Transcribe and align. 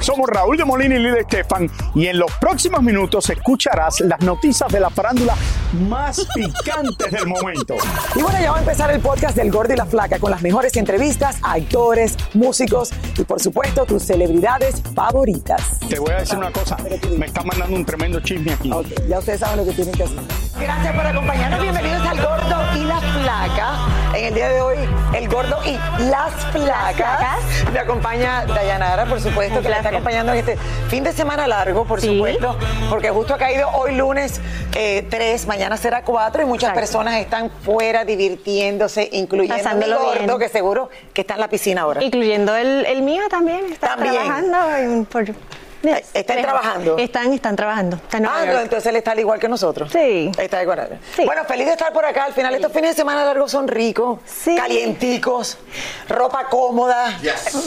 Somos 0.00 0.28
Raúl 0.28 0.56
de 0.56 0.64
Molina 0.64 0.96
y 0.96 0.98
Lidia 0.98 1.20
Estefan 1.20 1.70
y 1.94 2.06
en 2.06 2.18
los 2.18 2.30
próximos 2.32 2.82
minutos 2.82 3.28
escucharás 3.30 4.00
las 4.00 4.20
noticias 4.20 4.70
de 4.70 4.80
la 4.80 4.90
farándula 4.90 5.34
más 5.88 6.26
picantes 6.34 7.10
del 7.10 7.26
momento. 7.26 7.74
Y 8.14 8.22
bueno, 8.22 8.38
ya 8.40 8.50
va 8.50 8.58
a 8.58 8.60
empezar 8.60 8.90
el 8.90 9.00
podcast 9.00 9.36
del 9.36 9.50
Gordo 9.50 9.72
y 9.72 9.76
la 9.76 9.86
Flaca 9.86 10.18
con 10.18 10.30
las 10.30 10.42
mejores 10.42 10.76
entrevistas 10.76 11.38
a 11.42 11.52
actores, 11.54 12.16
músicos 12.34 12.90
y 13.16 13.24
por 13.24 13.40
supuesto 13.40 13.84
tus 13.84 14.02
celebridades 14.02 14.82
favoritas. 14.94 15.78
Te 15.88 15.98
voy 15.98 16.12
a 16.12 16.16
decir 16.16 16.38
una 16.38 16.52
cosa, 16.52 16.76
me 17.18 17.26
están 17.26 17.46
mandando 17.46 17.76
un 17.76 17.84
tremendo 17.84 18.20
chisme 18.20 18.52
aquí. 18.52 18.70
Ok, 18.72 18.86
ya 19.08 19.18
ustedes 19.18 19.40
saben 19.40 19.58
lo 19.58 19.64
que 19.64 19.72
tienen 19.72 19.94
que 19.94 20.04
hacer. 20.04 20.20
Gracias 20.60 20.94
por 20.94 21.06
acompañarnos. 21.06 21.60
Bienvenidos 21.60 22.06
al 22.06 22.16
Gordo 22.16 22.76
y 22.76 22.84
la 22.84 23.00
Flaca. 23.00 24.03
En 24.14 24.24
el 24.26 24.34
día 24.34 24.48
de 24.48 24.60
hoy, 24.62 24.76
el 25.14 25.28
Gordo 25.28 25.58
y 25.64 25.72
las 26.04 26.32
Flacas. 26.52 27.40
Me 27.72 27.80
acompaña 27.80 28.44
Dayanara, 28.46 29.06
por 29.06 29.20
supuesto, 29.20 29.60
que 29.60 29.68
la 29.68 29.78
está 29.78 29.88
acompañando 29.88 30.32
en 30.32 30.38
este 30.38 30.56
fin 30.88 31.02
de 31.02 31.12
semana 31.12 31.48
largo, 31.48 31.84
por 31.84 32.00
supuesto, 32.00 32.56
porque 32.88 33.10
justo 33.10 33.34
ha 33.34 33.38
caído 33.38 33.68
hoy 33.70 33.96
lunes 33.96 34.40
eh, 34.76 35.04
3, 35.10 35.46
mañana 35.48 35.76
será 35.76 36.02
4 36.04 36.42
y 36.42 36.46
muchas 36.46 36.70
Exacto. 36.70 36.80
personas 36.80 37.16
están 37.16 37.50
fuera 37.64 38.04
divirtiéndose, 38.04 39.08
incluyendo 39.12 39.54
mi 39.56 39.62
Pasándolo 39.62 39.98
gordo, 39.98 40.26
bien. 40.26 40.38
que 40.38 40.48
seguro 40.48 40.90
que 41.12 41.20
está 41.22 41.34
en 41.34 41.40
la 41.40 41.48
piscina 41.48 41.82
ahora. 41.82 42.02
Incluyendo 42.04 42.54
el, 42.54 42.86
el 42.86 43.02
mío 43.02 43.22
también. 43.28 43.64
Está 43.72 43.88
También. 43.96 44.14
trabajando. 44.14 44.76
en- 44.76 45.04
por- 45.06 45.24
¿Están 46.14 46.42
trabajando? 46.42 46.98
Están, 46.98 47.32
están 47.32 47.56
trabajando. 47.56 47.96
Está 47.96 48.16
en 48.18 48.22
Nueva 48.24 48.40
Ah, 48.40 48.46
no, 48.46 48.60
entonces 48.60 48.86
él 48.86 48.96
está 48.96 49.12
al 49.12 49.20
igual 49.20 49.38
que 49.38 49.48
nosotros. 49.48 49.90
Sí. 49.92 50.30
Está 50.38 50.62
igual. 50.62 50.98
Sí. 51.14 51.24
Bueno, 51.24 51.44
feliz 51.44 51.66
de 51.66 51.72
estar 51.72 51.92
por 51.92 52.04
acá. 52.04 52.24
Al 52.24 52.32
final, 52.32 52.54
estos 52.54 52.72
fines 52.72 52.90
de 52.90 52.96
semana 52.96 53.24
largos 53.24 53.50
son 53.50 53.68
ricos, 53.68 54.18
Sí. 54.24 54.56
calienticos, 54.56 55.58
ropa 56.08 56.44
cómoda. 56.48 57.18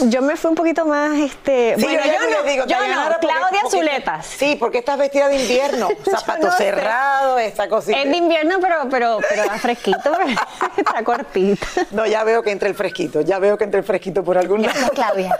Yo 0.08 0.22
me 0.22 0.36
fui 0.36 0.50
un 0.50 0.54
poquito 0.56 0.84
más, 0.84 1.16
este... 1.18 1.74
Sí, 1.76 1.82
bueno, 1.84 2.00
yo, 2.04 2.10
les 2.28 2.38
no, 2.38 2.42
digo, 2.50 2.64
yo 2.66 2.76
no, 2.86 3.18
Claudia 3.20 3.60
porque- 3.62 3.76
Zuletas. 3.76 4.26
Sí, 4.26 4.56
porque 4.58 4.78
estás 4.78 4.98
vestida 4.98 5.28
de 5.28 5.40
invierno. 5.40 5.88
Zapatos 6.10 6.44
no 6.44 6.50
sé. 6.52 6.64
cerrados, 6.64 7.40
esta 7.40 7.68
cosita. 7.68 7.98
Es 7.98 8.10
de 8.10 8.16
invierno, 8.16 8.56
pero, 8.60 8.76
pero, 8.90 9.18
pero 9.28 9.42
está 9.48 9.58
fresquito, 9.58 10.12
está 10.76 11.04
cortito. 11.04 11.66
No, 11.92 12.06
ya 12.06 12.24
veo 12.24 12.42
que 12.42 12.50
entre 12.50 12.68
el 12.68 12.74
fresquito, 12.74 13.20
ya 13.22 13.38
veo 13.38 13.56
que 13.56 13.64
entre 13.64 13.80
el 13.80 13.86
fresquito 13.86 14.22
por 14.24 14.38
algún 14.38 14.62
lado. 14.62 14.90
Claudia. 14.94 15.38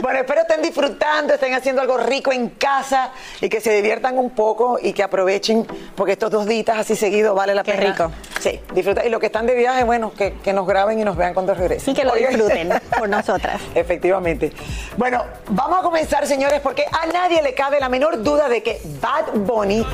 bueno, 0.00 0.18
espero 0.20 0.40
estén 0.42 0.62
disfrutando, 0.62 0.79
estén 0.84 1.54
haciendo 1.54 1.82
algo 1.82 1.96
rico 1.98 2.32
en 2.32 2.50
casa 2.50 3.10
y 3.40 3.48
que 3.48 3.60
se 3.60 3.72
diviertan 3.72 4.18
un 4.18 4.30
poco 4.30 4.78
y 4.80 4.92
que 4.92 5.02
aprovechen, 5.02 5.66
porque 5.96 6.12
estos 6.12 6.30
dos 6.30 6.46
días 6.46 6.68
así 6.78 6.96
seguidos 6.96 7.34
vale 7.34 7.54
la 7.54 7.62
Qué 7.62 7.72
pena. 7.72 7.90
rico. 7.92 8.12
Sí, 8.40 8.60
disfruta. 8.74 9.04
Y 9.04 9.10
los 9.10 9.20
que 9.20 9.26
están 9.26 9.46
de 9.46 9.54
viaje, 9.54 9.84
bueno, 9.84 10.12
que, 10.12 10.34
que 10.42 10.52
nos 10.52 10.66
graben 10.66 10.98
y 10.98 11.04
nos 11.04 11.16
vean 11.16 11.34
cuando 11.34 11.54
regresen. 11.54 11.92
Y 11.92 11.96
que 11.96 12.04
lo 12.04 12.12
Oigan. 12.12 12.32
disfruten 12.34 12.70
por 12.98 13.08
nosotras. 13.08 13.60
Efectivamente. 13.74 14.52
Bueno, 14.96 15.24
vamos 15.48 15.78
a 15.80 15.82
comenzar, 15.82 16.26
señores, 16.26 16.60
porque 16.60 16.84
a 16.90 17.06
nadie 17.06 17.42
le 17.42 17.54
cabe 17.54 17.80
la 17.80 17.88
menor 17.88 18.22
duda 18.22 18.48
de 18.48 18.62
que 18.62 18.80
Bad 19.00 19.32
Bunny, 19.34 19.84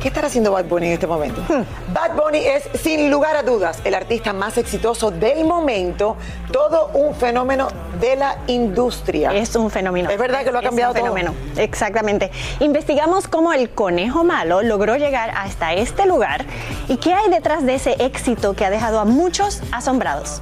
¿qué 0.00 0.08
estará 0.08 0.26
haciendo 0.28 0.52
Bad 0.52 0.64
Bunny 0.64 0.86
en 0.88 0.92
este 0.94 1.06
momento? 1.06 1.40
Hmm. 1.48 1.62
Bad 1.92 2.16
Bunny 2.16 2.38
es, 2.38 2.68
sin 2.82 3.10
lugar 3.10 3.36
a 3.36 3.42
dudas, 3.42 3.78
el 3.84 3.94
artista 3.94 4.32
más 4.32 4.58
exitoso 4.58 5.10
del 5.10 5.44
momento, 5.44 6.16
todo 6.52 6.88
un 6.94 7.14
fenómeno 7.14 7.68
de 8.00 8.16
la 8.16 8.38
industria. 8.46 9.32
Es 9.34 9.54
un 9.56 9.70
fenómeno. 9.70 10.10
Es 10.10 10.18
verdad 10.18 10.42
que 10.44 10.50
lo 10.50 10.58
ha 10.58 10.60
Es 10.60 10.64
un 10.64 10.70
cambiado 10.70 10.92
todo. 10.94 11.02
fenómeno. 11.02 11.34
Exactamente. 11.56 12.30
Investigamos 12.60 13.28
cómo 13.28 13.52
el 13.52 13.70
conejo 13.70 14.24
malo 14.24 14.62
logró 14.62 14.96
llegar 14.96 15.30
hasta 15.36 15.74
este 15.74 16.06
lugar 16.06 16.44
y 16.88 16.96
qué 16.96 17.12
hay 17.12 17.28
detrás 17.30 17.64
de 17.64 17.74
ese 17.74 17.96
éxito 17.98 18.54
que 18.54 18.64
ha 18.64 18.70
dejado 18.70 19.00
a 19.00 19.04
muchos 19.04 19.62
asombrados. 19.72 20.40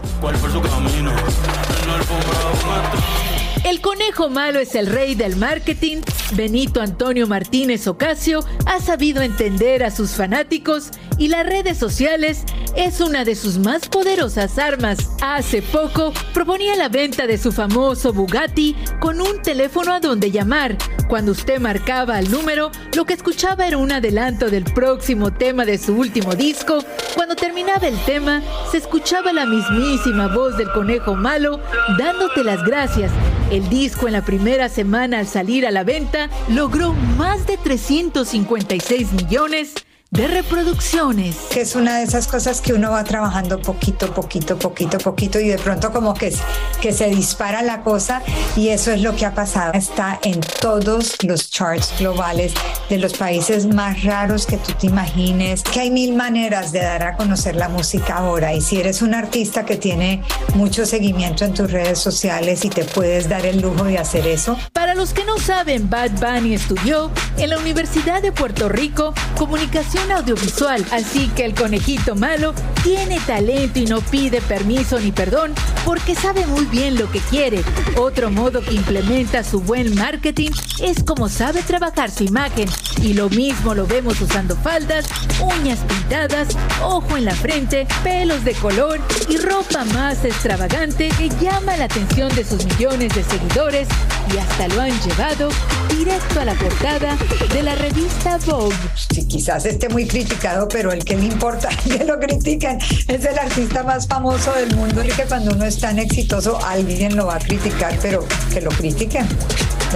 El 3.64 3.80
conejo 3.80 4.28
malo 4.28 4.60
es 4.60 4.74
el 4.74 4.86
rey 4.86 5.14
del 5.14 5.36
marketing. 5.36 5.98
Benito 6.32 6.80
Antonio 6.80 7.26
Martínez 7.26 7.86
Ocasio 7.86 8.44
ha 8.66 8.80
sabido 8.80 9.22
entender 9.22 9.82
a 9.82 9.90
sus 9.90 10.12
fanáticos 10.12 10.90
y 11.18 11.28
las 11.28 11.44
redes 11.46 11.76
sociales 11.76 12.44
es 12.76 13.00
una 13.00 13.24
de 13.24 13.34
sus 13.34 13.58
más 13.58 13.88
poderosas 13.88 14.58
armas. 14.58 14.98
Hace 15.20 15.62
poco 15.62 16.12
proponía 16.32 16.76
la 16.76 16.88
venta 16.88 17.26
de 17.26 17.38
su 17.38 17.50
famoso 17.50 18.12
Bugatti 18.12 18.76
con 19.00 19.20
un 19.20 19.42
teléfono 19.42 19.92
a 19.92 20.00
donde 20.00 20.30
llamar. 20.30 20.76
Cuando 21.08 21.32
usted 21.32 21.58
marcaba 21.58 22.18
el 22.18 22.30
número, 22.30 22.70
lo 22.94 23.04
que 23.04 23.14
escuchaba 23.14 23.66
era 23.66 23.78
un 23.78 23.90
adelanto 23.90 24.50
del 24.50 24.64
próximo 24.64 25.32
tema 25.32 25.64
de 25.64 25.78
su 25.78 25.96
último 25.96 26.34
disco. 26.34 26.84
Cuando 27.14 27.34
terminaba 27.34 27.88
el 27.88 27.98
tema, 28.04 28.42
se 28.70 28.78
escuchaba 28.78 29.32
la 29.32 29.46
mismísima 29.46 30.28
voz 30.28 30.56
del 30.56 30.70
conejo 30.72 31.14
malo 31.14 31.60
dándote 31.98 32.44
las 32.44 32.62
gracias. 32.62 33.10
El 33.50 33.70
disco 33.70 34.06
en 34.06 34.12
la 34.12 34.24
primera 34.26 34.68
semana 34.68 35.20
al 35.20 35.26
salir 35.26 35.66
a 35.66 35.70
la 35.70 35.82
venta 35.82 36.28
logró 36.50 36.92
más 36.92 37.46
de 37.46 37.56
356 37.56 39.12
millones 39.14 39.72
de 40.10 40.26
reproducciones. 40.26 41.36
que 41.50 41.60
es 41.60 41.76
una 41.76 41.98
de 41.98 42.04
esas 42.04 42.26
cosas 42.28 42.62
que 42.62 42.72
uno 42.72 42.90
va 42.90 43.04
trabajando 43.04 43.60
poquito, 43.60 44.12
poquito, 44.14 44.58
poquito, 44.58 44.96
poquito 44.98 45.38
y 45.38 45.48
de 45.48 45.58
pronto 45.58 45.92
como 45.92 46.14
que, 46.14 46.34
que 46.80 46.92
se 46.92 47.08
dispara 47.10 47.62
la 47.62 47.82
cosa 47.82 48.22
y 48.56 48.68
eso 48.68 48.90
es 48.90 49.02
lo 49.02 49.14
que 49.14 49.26
ha 49.26 49.34
pasado. 49.34 49.74
Está 49.74 50.18
en 50.22 50.40
todos 50.40 51.16
los 51.22 51.50
charts 51.50 51.92
globales 51.98 52.54
de 52.88 52.98
los 52.98 53.12
países 53.12 53.66
más 53.66 54.02
raros 54.02 54.46
que 54.46 54.56
tú 54.56 54.72
te 54.72 54.86
imagines, 54.86 55.62
que 55.62 55.80
hay 55.80 55.90
mil 55.90 56.14
maneras 56.14 56.72
de 56.72 56.80
dar 56.80 57.02
a 57.02 57.16
conocer 57.16 57.56
la 57.56 57.68
música 57.68 58.16
ahora 58.16 58.54
y 58.54 58.62
si 58.62 58.80
eres 58.80 59.02
un 59.02 59.14
artista 59.14 59.66
que 59.66 59.76
tiene 59.76 60.22
mucho 60.54 60.86
seguimiento 60.86 61.44
en 61.44 61.52
tus 61.52 61.70
redes 61.70 61.98
sociales 61.98 62.64
y 62.64 62.70
te 62.70 62.84
puedes 62.84 63.28
dar 63.28 63.44
el 63.44 63.60
lujo 63.60 63.84
de 63.84 63.98
hacer 63.98 64.26
eso, 64.26 64.56
Para 64.72 64.94
los 64.94 65.12
que 65.12 65.24
no 65.24 65.38
saben, 65.38 65.90
Bad 65.90 66.12
Bunny 66.12 66.54
estudió 66.54 67.10
en 67.36 67.50
la 67.50 67.58
Universidad 67.58 68.22
de 68.22 68.32
Puerto 68.32 68.68
Rico 68.70 69.12
comunicación 69.36 69.97
audiovisual, 70.10 70.84
así 70.90 71.28
que 71.28 71.44
el 71.44 71.54
conejito 71.54 72.14
malo 72.14 72.54
tiene 72.82 73.18
talento 73.20 73.78
y 73.78 73.86
no 73.86 74.00
pide 74.00 74.40
permiso 74.40 74.98
ni 75.00 75.12
perdón 75.12 75.54
porque 75.84 76.14
sabe 76.14 76.46
muy 76.46 76.64
bien 76.66 76.98
lo 76.98 77.10
que 77.10 77.20
quiere. 77.20 77.62
Otro 77.96 78.30
modo 78.30 78.60
que 78.60 78.74
implementa 78.74 79.42
su 79.42 79.60
buen 79.60 79.94
marketing 79.94 80.50
es 80.80 81.02
como 81.02 81.28
sabe 81.28 81.62
trabajar 81.62 82.10
su 82.10 82.24
imagen 82.24 82.68
y 83.02 83.14
lo 83.14 83.28
mismo 83.30 83.74
lo 83.74 83.86
vemos 83.86 84.20
usando 84.20 84.56
faldas, 84.56 85.06
uñas 85.40 85.78
pintadas, 85.80 86.48
ojo 86.82 87.16
en 87.16 87.24
la 87.24 87.34
frente, 87.34 87.86
pelos 88.02 88.44
de 88.44 88.52
color 88.54 89.00
y 89.28 89.36
ropa 89.38 89.84
más 89.94 90.24
extravagante 90.24 91.08
que 91.16 91.30
llama 91.40 91.76
la 91.76 91.84
atención 91.84 92.34
de 92.34 92.44
sus 92.44 92.64
millones 92.64 93.14
de 93.14 93.24
seguidores 93.24 93.88
y 94.32 94.38
hasta 94.38 94.68
lo 94.68 94.80
han 94.80 95.00
llevado 95.00 95.48
directo 95.96 96.40
a 96.40 96.44
la 96.44 96.54
portada 96.54 97.16
de 97.52 97.62
la 97.62 97.74
revista 97.74 98.38
Vogue. 98.46 98.76
si 99.10 99.26
quizás 99.26 99.64
este 99.64 99.87
muy 99.88 100.06
criticado, 100.06 100.68
pero 100.68 100.92
el 100.92 101.04
que 101.04 101.16
le 101.16 101.26
importa 101.26 101.68
que 101.84 102.04
lo 102.04 102.18
critiquen 102.18 102.78
es 102.80 103.24
el 103.24 103.38
artista 103.38 103.82
más 103.82 104.06
famoso 104.06 104.52
del 104.52 104.74
mundo 104.76 105.02
y 105.04 105.08
que 105.08 105.24
cuando 105.24 105.52
uno 105.52 105.64
es 105.64 105.80
tan 105.80 105.98
exitoso 105.98 106.58
alguien 106.64 107.16
lo 107.16 107.26
va 107.26 107.36
a 107.36 107.38
criticar, 107.38 107.98
pero 108.02 108.26
que 108.52 108.60
lo 108.60 108.70
critiquen. 108.70 109.26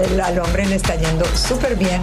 El, 0.03 0.21
al 0.21 0.39
hombre 0.39 0.67
le 0.67 0.77
está 0.77 0.97
yendo 0.97 1.25
súper 1.37 1.77
bien 1.77 2.01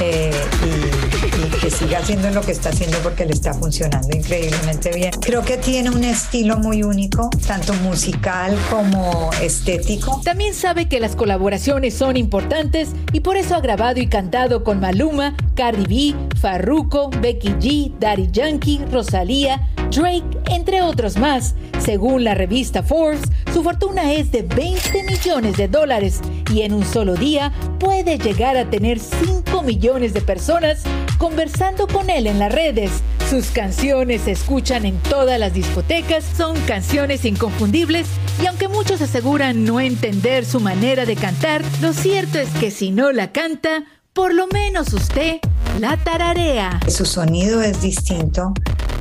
eh, 0.00 0.32
y, 0.64 1.09
y, 1.38 1.60
que 1.60 1.70
siga 1.70 1.98
haciendo 1.98 2.30
lo 2.30 2.40
que 2.40 2.52
está 2.52 2.70
haciendo 2.70 2.98
porque 2.98 3.26
le 3.26 3.32
está 3.32 3.54
funcionando 3.54 4.08
increíblemente 4.16 4.90
bien. 4.92 5.10
Creo 5.20 5.44
que 5.44 5.56
tiene 5.56 5.90
un 5.90 6.04
estilo 6.04 6.56
muy 6.56 6.82
único, 6.82 7.30
tanto 7.46 7.74
musical 7.74 8.56
como 8.70 9.30
estético. 9.42 10.20
También 10.24 10.54
sabe 10.54 10.88
que 10.88 11.00
las 11.00 11.16
colaboraciones 11.16 11.94
son 11.94 12.16
importantes 12.16 12.90
y 13.12 13.20
por 13.20 13.36
eso 13.36 13.54
ha 13.54 13.60
grabado 13.60 14.00
y 14.00 14.06
cantado 14.06 14.64
con 14.64 14.80
Maluma, 14.80 15.36
Cardi 15.54 16.14
B, 16.14 16.38
Farruko, 16.40 17.10
Becky 17.20 17.50
G, 17.60 17.92
Daddy 17.98 18.28
Yankee, 18.32 18.80
Rosalía, 18.90 19.68
Drake, 19.90 20.24
entre 20.46 20.82
otros 20.82 21.16
más. 21.16 21.54
Según 21.78 22.24
la 22.24 22.34
revista 22.34 22.82
Forbes, 22.82 23.22
su 23.52 23.62
fortuna 23.62 24.12
es 24.12 24.30
de 24.30 24.42
20 24.42 25.02
millones 25.04 25.56
de 25.56 25.68
dólares 25.68 26.20
y 26.52 26.62
en 26.62 26.74
un 26.74 26.84
solo 26.84 27.14
día 27.14 27.52
puede 27.78 28.18
llegar 28.18 28.56
a 28.56 28.68
tener 28.68 28.98
5 28.98 29.49
millones 29.62 30.14
de 30.14 30.20
personas 30.20 30.82
conversando 31.18 31.86
con 31.86 32.10
él 32.10 32.26
en 32.26 32.38
las 32.38 32.52
redes. 32.52 32.90
Sus 33.28 33.46
canciones 33.46 34.22
se 34.22 34.32
escuchan 34.32 34.84
en 34.84 34.98
todas 34.98 35.38
las 35.38 35.54
discotecas, 35.54 36.24
son 36.36 36.58
canciones 36.62 37.24
inconfundibles 37.24 38.06
y 38.42 38.46
aunque 38.46 38.68
muchos 38.68 39.00
aseguran 39.00 39.64
no 39.64 39.80
entender 39.80 40.44
su 40.44 40.60
manera 40.60 41.06
de 41.06 41.16
cantar, 41.16 41.62
lo 41.80 41.92
cierto 41.92 42.38
es 42.38 42.48
que 42.58 42.70
si 42.70 42.90
no 42.90 43.12
la 43.12 43.32
canta, 43.32 43.84
por 44.12 44.34
lo 44.34 44.46
menos 44.48 44.92
usted 44.92 45.36
la 45.78 45.96
tararea. 45.96 46.80
Su 46.88 47.06
sonido 47.06 47.62
es 47.62 47.80
distinto 47.80 48.52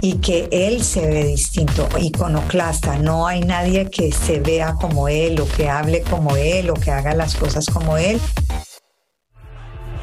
y 0.02 0.16
que 0.16 0.48
él 0.52 0.84
se 0.84 1.08
ve 1.08 1.26
distinto, 1.26 1.88
iconoclasta. 2.00 2.98
No 3.00 3.28
hay 3.28 3.42
nadie 3.42 3.90
que 3.90 4.12
se 4.12 4.40
vea 4.40 4.76
como 4.76 5.08
él 5.08 5.40
o 5.40 5.48
que 5.48 5.70
hable 5.70 6.02
como 6.04 6.36
él 6.36 6.70
o 6.70 6.74
que 6.76 6.92
haga 6.92 7.14
las 7.16 7.36
cosas 7.36 7.66
como 7.66 7.98
él. 7.98 8.20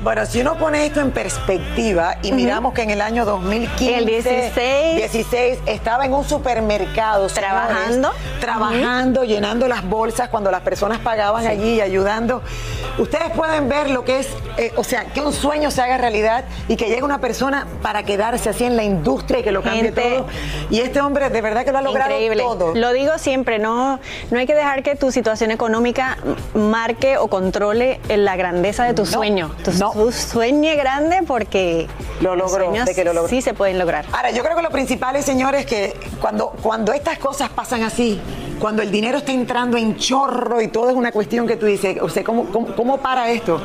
Bueno, 0.06 0.24
si 0.24 0.40
uno 0.40 0.54
pone 0.56 0.86
esto 0.86 1.00
en 1.00 1.10
perspectiva 1.10 2.18
y 2.22 2.30
miramos 2.30 2.72
que 2.74 2.82
en 2.82 2.90
el 2.90 3.00
año 3.00 3.24
2015, 3.24 3.98
el 3.98 4.06
16, 4.06 4.96
16 4.98 5.58
estaba 5.66 6.06
en 6.06 6.14
un 6.14 6.22
supermercado 6.22 7.26
trabajando, 7.26 8.12
señores, 8.12 8.40
trabajando, 8.40 9.24
llenando 9.24 9.66
las 9.66 9.84
bolsas 9.84 10.28
cuando 10.28 10.52
las 10.52 10.60
personas 10.60 11.00
pagaban 11.00 11.42
sí. 11.42 11.48
allí 11.48 11.74
y 11.74 11.80
ayudando. 11.80 12.40
Ustedes 12.98 13.30
pueden 13.34 13.68
ver 13.68 13.90
lo 13.90 14.04
que 14.04 14.20
es, 14.20 14.28
eh, 14.58 14.72
o 14.76 14.84
sea, 14.84 15.06
que 15.06 15.20
un 15.20 15.32
sueño 15.32 15.72
se 15.72 15.82
haga 15.82 15.98
realidad 15.98 16.44
y 16.68 16.76
que 16.76 16.86
llegue 16.86 17.02
una 17.02 17.20
persona 17.20 17.66
para 17.82 18.04
quedarse 18.04 18.48
así 18.48 18.62
en 18.62 18.76
la 18.76 18.84
industria 18.84 19.40
y 19.40 19.42
que 19.42 19.50
lo 19.50 19.60
cambie 19.60 19.82
Gente, 19.82 20.18
todo. 20.18 20.26
Y 20.70 20.82
este 20.82 21.00
hombre 21.00 21.30
de 21.30 21.42
verdad 21.42 21.64
que 21.64 21.72
lo 21.72 21.78
ha 21.78 21.82
logrado 21.82 22.12
increíble. 22.12 22.44
todo. 22.44 22.76
Lo 22.76 22.92
digo 22.92 23.18
siempre, 23.18 23.58
no, 23.58 23.98
no 24.30 24.38
hay 24.38 24.46
que 24.46 24.54
dejar 24.54 24.84
que 24.84 24.94
tu 24.94 25.10
situación 25.10 25.50
económica 25.50 26.16
marque 26.54 27.18
o 27.18 27.26
controle 27.26 28.00
la 28.08 28.36
grandeza 28.36 28.84
de 28.84 28.94
tu 28.94 29.02
No, 29.02 29.10
sueño. 29.10 29.50
Tu, 29.64 29.72
no. 29.72 29.95
Sueñe 30.12 30.76
grande 30.76 31.22
porque 31.26 31.86
Lo 32.20 32.36
logró, 32.36 32.66
sueños 32.66 32.86
de 32.86 32.94
que 32.94 33.04
lo 33.04 33.12
logró. 33.12 33.28
sí 33.28 33.42
se 33.42 33.54
pueden 33.54 33.78
lograr. 33.78 34.04
Ahora, 34.12 34.30
yo 34.30 34.42
creo 34.42 34.56
que 34.56 34.62
lo 34.62 34.70
principal 34.70 35.16
es, 35.16 35.24
señores, 35.24 35.66
que 35.66 35.94
cuando, 36.20 36.50
cuando 36.62 36.92
estas 36.92 37.18
cosas 37.18 37.48
pasan 37.50 37.82
así, 37.82 38.20
cuando 38.58 38.82
el 38.82 38.90
dinero 38.90 39.18
está 39.18 39.32
entrando 39.32 39.76
en 39.76 39.96
chorro 39.96 40.60
y 40.60 40.68
todo 40.68 40.90
es 40.90 40.96
una 40.96 41.12
cuestión 41.12 41.46
que 41.46 41.56
tú 41.56 41.66
dices, 41.66 41.98
o 42.00 42.08
sea, 42.08 42.24
¿cómo, 42.24 42.44
cómo, 42.46 42.74
cómo 42.74 42.96
para 42.98 43.30
esto? 43.30 43.60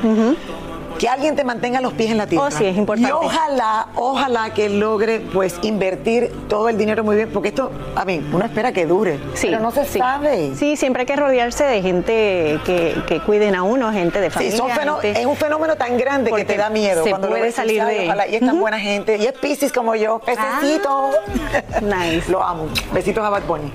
Que 1.01 1.09
alguien 1.09 1.35
te 1.35 1.43
mantenga 1.43 1.81
los 1.81 1.93
pies 1.93 2.11
en 2.11 2.19
la 2.19 2.27
tierra. 2.27 2.45
Oh, 2.45 2.51
sí, 2.51 2.63
es 2.63 2.77
importante. 2.77 3.09
Y 3.09 3.11
ojalá, 3.11 3.87
ojalá 3.95 4.53
que 4.53 4.69
logre, 4.69 5.19
pues, 5.19 5.55
invertir 5.63 6.31
todo 6.47 6.69
el 6.69 6.77
dinero 6.77 7.03
muy 7.03 7.15
bien, 7.15 7.31
porque 7.33 7.49
esto, 7.49 7.71
a 7.95 8.05
mí, 8.05 8.23
uno 8.31 8.45
espera 8.45 8.71
que 8.71 8.85
dure, 8.85 9.17
Sí, 9.33 9.47
pero 9.47 9.59
no 9.59 9.71
se 9.71 9.85
sí. 9.85 9.97
sabe. 9.97 10.51
Sí, 10.55 10.77
siempre 10.77 11.01
hay 11.01 11.05
que 11.07 11.15
rodearse 11.15 11.63
de 11.63 11.81
gente 11.81 12.59
que, 12.65 12.95
que 13.07 13.19
cuiden 13.21 13.55
a 13.55 13.63
uno, 13.63 13.91
gente 13.91 14.21
de 14.21 14.27
Sí, 14.29 14.33
familia. 14.35 14.57
son 14.57 14.69
gente- 14.69 15.19
es 15.21 15.25
un 15.25 15.35
fenómeno 15.35 15.75
tan 15.75 15.97
grande 15.97 16.31
que 16.31 16.45
te 16.45 16.55
da 16.55 16.69
miedo. 16.69 17.03
se 17.03 17.09
cuando 17.09 17.29
lo 17.29 17.31
puede 17.31 17.45
ves, 17.45 17.55
salir 17.55 17.83
de- 17.83 18.05
Ojalá, 18.05 18.27
Y 18.27 18.35
es 18.35 18.41
tan 18.45 18.59
buena 18.59 18.79
gente. 18.79 19.17
Y 19.17 19.25
es 19.25 19.33
Pisces 19.33 19.73
como 19.73 19.95
yo. 19.95 20.21
Besito. 20.27 21.09
Nice. 21.81 22.31
Lo 22.31 22.43
amo. 22.43 22.67
Besitos 22.93 23.25
a 23.25 23.29
Bad 23.31 23.43
Bunny. 23.47 23.71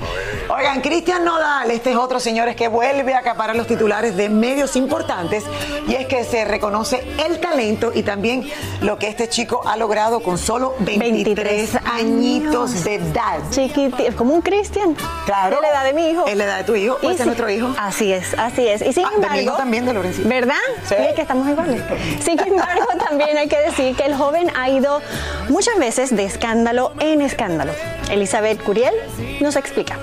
Oigan, 0.48 0.80
Cristian 0.80 1.24
Nodal, 1.24 1.70
este 1.72 1.90
es 1.90 1.96
otro, 1.96 2.20
señores, 2.20 2.54
que 2.54 2.68
vuelve 2.68 3.14
a 3.14 3.18
acaparar 3.18 3.56
los 3.56 3.66
titulares 3.66 4.16
de 4.16 4.28
medios 4.28 4.76
importantes. 4.76 5.42
Y 5.88 5.94
es 5.96 6.06
que 6.06 6.22
se 6.22 6.44
reconoce 6.44 7.02
el 7.24 7.40
talento 7.40 7.92
y 7.94 8.02
también 8.02 8.48
lo 8.82 8.98
que 8.98 9.08
este 9.08 9.28
chico 9.28 9.62
ha 9.66 9.76
logrado 9.76 10.20
con 10.20 10.38
solo 10.38 10.74
23, 10.80 11.24
23 11.72 11.78
añitos 11.84 12.70
años. 12.72 12.84
de 12.84 12.94
edad. 12.96 13.38
Chiquiti- 13.50 14.14
como 14.14 14.34
un 14.34 14.42
Cristian. 14.42 14.96
Claro. 15.24 15.56
De 15.56 15.62
la 15.62 15.68
edad 15.70 15.84
de 15.84 15.92
mi 15.92 16.08
hijo. 16.10 16.26
Es 16.26 16.36
la 16.36 16.44
edad 16.44 16.58
de 16.58 16.64
tu 16.64 16.74
hijo. 16.76 16.96
Y 17.00 17.04
Pues 17.06 17.14
es 17.16 17.20
sí, 17.20 17.26
nuestro 17.26 17.48
hijo. 17.50 17.68
Así 17.78 18.12
es, 18.12 18.34
así 18.38 18.66
es. 18.66 18.82
Y 18.82 18.92
sin 18.92 19.04
Ah, 19.04 19.10
de 19.10 19.16
mi 19.18 19.22
embargo, 19.24 19.40
hijo 19.42 19.56
también, 19.56 19.86
de 19.86 19.92
Lorencito. 19.94 20.28
¿Verdad? 20.28 20.54
Sí. 20.88 20.94
Y 20.98 21.02
es 21.06 21.14
que 21.14 21.22
estamos 21.22 21.48
iguales. 21.48 21.82
Sin 22.22 22.38
embargo, 22.46 22.86
también 23.08 23.36
hay 23.38 23.48
que 23.48 23.58
decir 23.58 23.96
que 23.96 24.04
el 24.06 24.14
joven 24.14 24.50
ha 24.56 24.68
ido 24.70 25.00
muchas 25.48 25.78
veces 25.78 26.14
de 26.14 26.24
escándalo 26.24 26.92
en 27.00 27.20
escándalo. 27.22 27.72
Elizabeth 28.10 28.62
Curiel 28.62 28.94
nos 29.40 29.56
explica. 29.56 29.98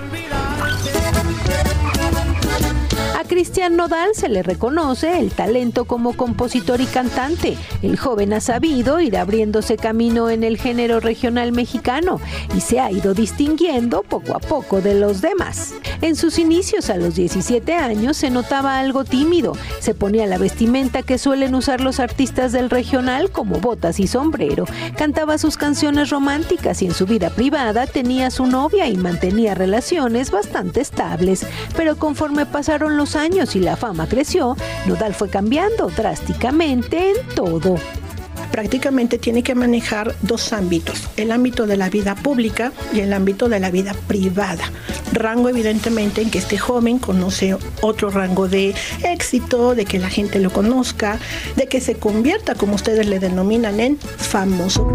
Cristian 3.34 3.76
Nodal 3.76 4.12
se 4.14 4.30
le 4.30 4.44
reconoce 4.44 5.18
el 5.18 5.32
talento 5.32 5.86
como 5.86 6.16
compositor 6.16 6.82
y 6.82 6.86
cantante. 6.86 7.58
El 7.82 7.98
joven 7.98 8.32
ha 8.32 8.40
sabido 8.40 9.00
ir 9.00 9.18
abriéndose 9.18 9.76
camino 9.76 10.30
en 10.30 10.44
el 10.44 10.60
género 10.60 11.00
regional 11.00 11.52
mexicano 11.52 12.22
y 12.56 12.62
se 12.62 12.80
ha 12.80 12.92
ido 12.92 13.16
distinguiendo 13.16 14.04
poco 14.04 14.36
a 14.36 14.40
poco 14.40 14.82
de 14.82 14.94
los 14.94 15.22
demás. 15.22 15.74
En 16.02 16.16
sus 16.16 16.38
inicios 16.38 16.92
a 16.92 16.98
los 16.98 17.16
17 17.16 17.74
años 17.74 18.18
se 18.18 18.30
notaba 18.30 18.78
algo 18.78 19.04
tímido. 19.04 19.58
Se 19.80 19.96
ponía 19.96 20.28
la 20.28 20.38
vestimenta 20.38 21.02
que 21.02 21.18
suelen 21.18 21.56
usar 21.56 21.82
los 21.82 22.00
artistas 22.00 22.52
del 22.52 22.70
regional 22.70 23.32
como 23.32 23.60
botas 23.60 24.00
y 24.00 24.06
sombrero. 24.06 24.66
Cantaba 24.96 25.40
sus 25.40 25.58
canciones 25.58 26.12
románticas 26.12 26.84
y 26.84 26.86
en 26.86 26.94
su 26.94 27.08
vida 27.08 27.32
privada 27.32 27.88
tenía 27.88 28.30
su 28.30 28.46
novia 28.46 28.88
y 28.90 28.96
mantenía 28.96 29.56
relaciones 29.56 30.30
bastante 30.30 30.82
estables. 30.82 31.48
Pero 31.76 31.96
conforme 31.96 32.46
pasaron 32.46 32.96
los 32.96 33.16
años 33.16 33.23
y 33.26 33.60
la 33.60 33.78
fama 33.78 34.10
creció, 34.10 34.58
Nodal 34.86 35.14
fue 35.14 35.30
cambiando 35.30 35.88
drásticamente 35.88 37.12
en 37.12 37.36
todo. 37.36 37.78
prácticamente 38.52 39.18
tiene 39.18 39.44
que 39.44 39.56
manejar 39.56 40.14
dos 40.22 40.52
ámbitos, 40.52 41.10
el 41.16 41.32
ámbito 41.32 41.66
de 41.66 41.78
la 41.78 41.90
vida 41.90 42.16
pública 42.16 42.74
y 42.94 43.00
el 43.00 43.14
ámbito 43.14 43.48
de 43.48 43.60
la 43.60 43.72
vida 43.72 43.96
privada. 44.08 44.72
Rango 45.14 45.50
evidentemente 45.50 46.22
en 46.22 46.30
que 46.30 46.40
este 46.40 46.58
joven 46.58 47.00
conoce 47.00 47.58
otro 47.82 48.10
rango 48.10 48.48
de 48.50 48.76
éxito, 49.04 49.74
de 49.74 49.86
que 49.86 50.00
la 50.00 50.10
gente 50.10 50.40
lo 50.40 50.52
conozca, 50.52 51.18
de 51.56 51.68
que 51.68 51.80
se 51.80 51.96
convierta, 51.96 52.56
como 52.56 52.76
ustedes 52.76 53.08
le 53.08 53.20
denominan, 53.20 53.80
en 53.80 53.98
famoso. 53.98 54.86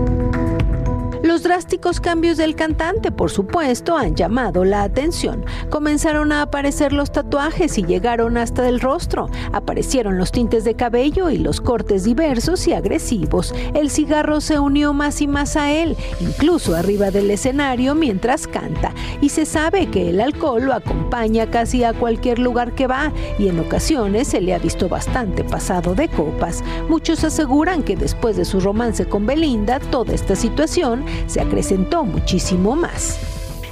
Los 1.22 1.42
drásticos 1.42 2.00
cambios 2.00 2.36
del 2.36 2.54
cantante, 2.54 3.10
por 3.10 3.30
supuesto, 3.30 3.96
han 3.96 4.14
llamado 4.14 4.64
la 4.64 4.82
atención. 4.82 5.44
Comenzaron 5.68 6.30
a 6.30 6.42
aparecer 6.42 6.92
los 6.92 7.10
tatuajes 7.10 7.76
y 7.76 7.84
llegaron 7.84 8.36
hasta 8.36 8.68
el 8.68 8.80
rostro. 8.80 9.28
Aparecieron 9.52 10.16
los 10.16 10.30
tintes 10.30 10.64
de 10.64 10.74
cabello 10.74 11.28
y 11.30 11.38
los 11.38 11.60
cortes 11.60 12.04
diversos 12.04 12.68
y 12.68 12.72
agresivos. 12.72 13.52
El 13.74 13.90
cigarro 13.90 14.40
se 14.40 14.60
unió 14.60 14.92
más 14.92 15.20
y 15.20 15.26
más 15.26 15.56
a 15.56 15.72
él, 15.72 15.96
incluso 16.20 16.76
arriba 16.76 17.10
del 17.10 17.30
escenario 17.30 17.96
mientras 17.96 18.46
canta. 18.46 18.94
Y 19.20 19.30
se 19.30 19.44
sabe 19.44 19.86
que 19.86 20.10
el 20.10 20.20
alcohol 20.20 20.62
lo 20.66 20.74
acompaña 20.74 21.50
casi 21.50 21.82
a 21.82 21.94
cualquier 21.94 22.38
lugar 22.38 22.74
que 22.74 22.86
va 22.86 23.12
y 23.38 23.48
en 23.48 23.58
ocasiones 23.58 24.28
se 24.28 24.40
le 24.40 24.54
ha 24.54 24.58
visto 24.58 24.88
bastante 24.88 25.42
pasado 25.42 25.96
de 25.96 26.08
copas. 26.08 26.62
Muchos 26.88 27.24
aseguran 27.24 27.82
que 27.82 27.96
después 27.96 28.36
de 28.36 28.44
su 28.44 28.60
romance 28.60 29.06
con 29.06 29.26
Belinda, 29.26 29.80
toda 29.80 30.14
esta 30.14 30.36
situación 30.36 31.07
se 31.26 31.40
acrecentó 31.40 32.04
muchísimo 32.04 32.76
más. 32.76 33.18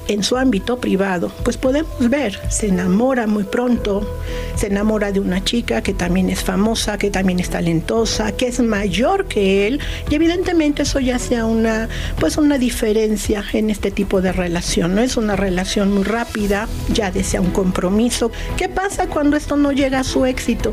en 0.09 0.23
su 0.23 0.37
ámbito 0.37 0.79
privado, 0.79 1.31
pues 1.43 1.57
podemos 1.57 2.09
ver, 2.09 2.39
se 2.49 2.69
enamora 2.69 3.27
muy 3.27 3.45
pronto, 3.45 4.07
se 4.55 4.69
enamora 4.69 5.13
de 5.13 5.21
una 5.21 5.43
chica 5.43 5.83
que 5.83 5.95
también 5.95 6.31
es 6.31 6.43
famosa, 6.45 6.99
que 6.99 7.11
también 7.11 7.41
es 7.41 7.51
talentosa, 7.51 8.33
que 8.33 8.47
es 8.47 8.61
mayor 8.61 9.27
que 9.27 9.67
él, 9.67 9.81
y 10.09 10.15
evidentemente 10.15 10.83
eso 10.83 11.01
ya 11.01 11.19
sea 11.19 11.47
una, 11.47 11.89
pues 12.21 12.37
una 12.37 12.59
diferencia 12.59 13.45
en 13.53 13.71
este 13.71 13.91
tipo 13.91 14.21
de 14.21 14.33
relación, 14.33 14.95
no 14.95 15.03
es 15.03 15.17
una 15.17 15.37
relación 15.37 15.93
muy 15.93 16.05
rápida, 16.05 16.69
ya 16.93 17.11
desea 17.11 17.41
un 17.41 17.51
compromiso. 17.51 18.31
¿Qué 18.57 18.69
pasa 18.69 19.09
cuando 19.09 19.37
esto 19.37 19.57
no 19.57 19.73
llega 19.73 20.01
a 20.01 20.05
su 20.05 20.25
éxito? 20.25 20.73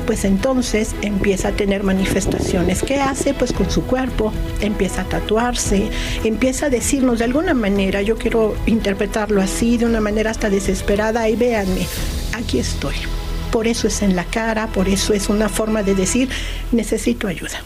Pues 0.00 0.24
entonces 0.24 0.94
empieza 1.02 1.48
a 1.48 1.52
tener 1.52 1.82
manifestaciones. 1.82 2.82
¿Qué 2.82 3.00
hace? 3.00 3.34
Pues 3.34 3.52
con 3.52 3.70
su 3.70 3.82
cuerpo, 3.84 4.32
empieza 4.60 5.02
a 5.02 5.04
tatuarse, 5.04 5.90
empieza 6.24 6.66
a 6.66 6.70
decirnos 6.70 7.18
de 7.18 7.26
alguna 7.26 7.54
manera, 7.54 8.02
yo 8.02 8.16
quiero 8.16 8.54
interpretarlo 8.66 9.40
así, 9.40 9.76
de 9.76 9.86
una 9.86 10.00
manera 10.00 10.30
hasta 10.30 10.50
desesperada, 10.50 11.28
y 11.28 11.36
véanme, 11.36 11.86
aquí 12.32 12.58
estoy. 12.58 12.96
Por 13.50 13.66
eso 13.66 13.88
es 13.88 14.02
en 14.02 14.14
la 14.14 14.24
cara, 14.24 14.68
por 14.68 14.88
eso 14.88 15.12
es 15.12 15.28
una 15.28 15.48
forma 15.48 15.82
de 15.82 15.94
decir, 15.94 16.28
necesito 16.72 17.26
ayuda. 17.26 17.62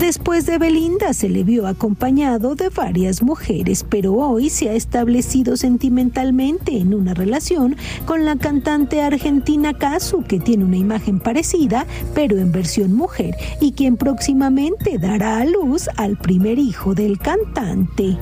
Después 0.00 0.46
de 0.46 0.56
Belinda 0.56 1.12
se 1.12 1.28
le 1.28 1.44
vio 1.44 1.66
acompañado 1.66 2.54
de 2.54 2.70
varias 2.70 3.22
mujeres, 3.22 3.84
pero 3.86 4.14
hoy 4.14 4.48
se 4.48 4.70
ha 4.70 4.72
establecido 4.72 5.58
sentimentalmente 5.58 6.78
en 6.78 6.94
una 6.94 7.12
relación 7.12 7.76
con 8.06 8.24
la 8.24 8.36
cantante 8.36 9.02
argentina 9.02 9.74
Kazu, 9.74 10.24
que 10.24 10.40
tiene 10.40 10.64
una 10.64 10.78
imagen 10.78 11.20
parecida, 11.20 11.86
pero 12.14 12.38
en 12.38 12.50
versión 12.50 12.94
mujer, 12.94 13.34
y 13.60 13.72
quien 13.72 13.98
próximamente 13.98 14.96
dará 14.98 15.36
a 15.36 15.44
luz 15.44 15.90
al 15.98 16.16
primer 16.16 16.58
hijo 16.58 16.94
del 16.94 17.18
cantante. 17.18 18.16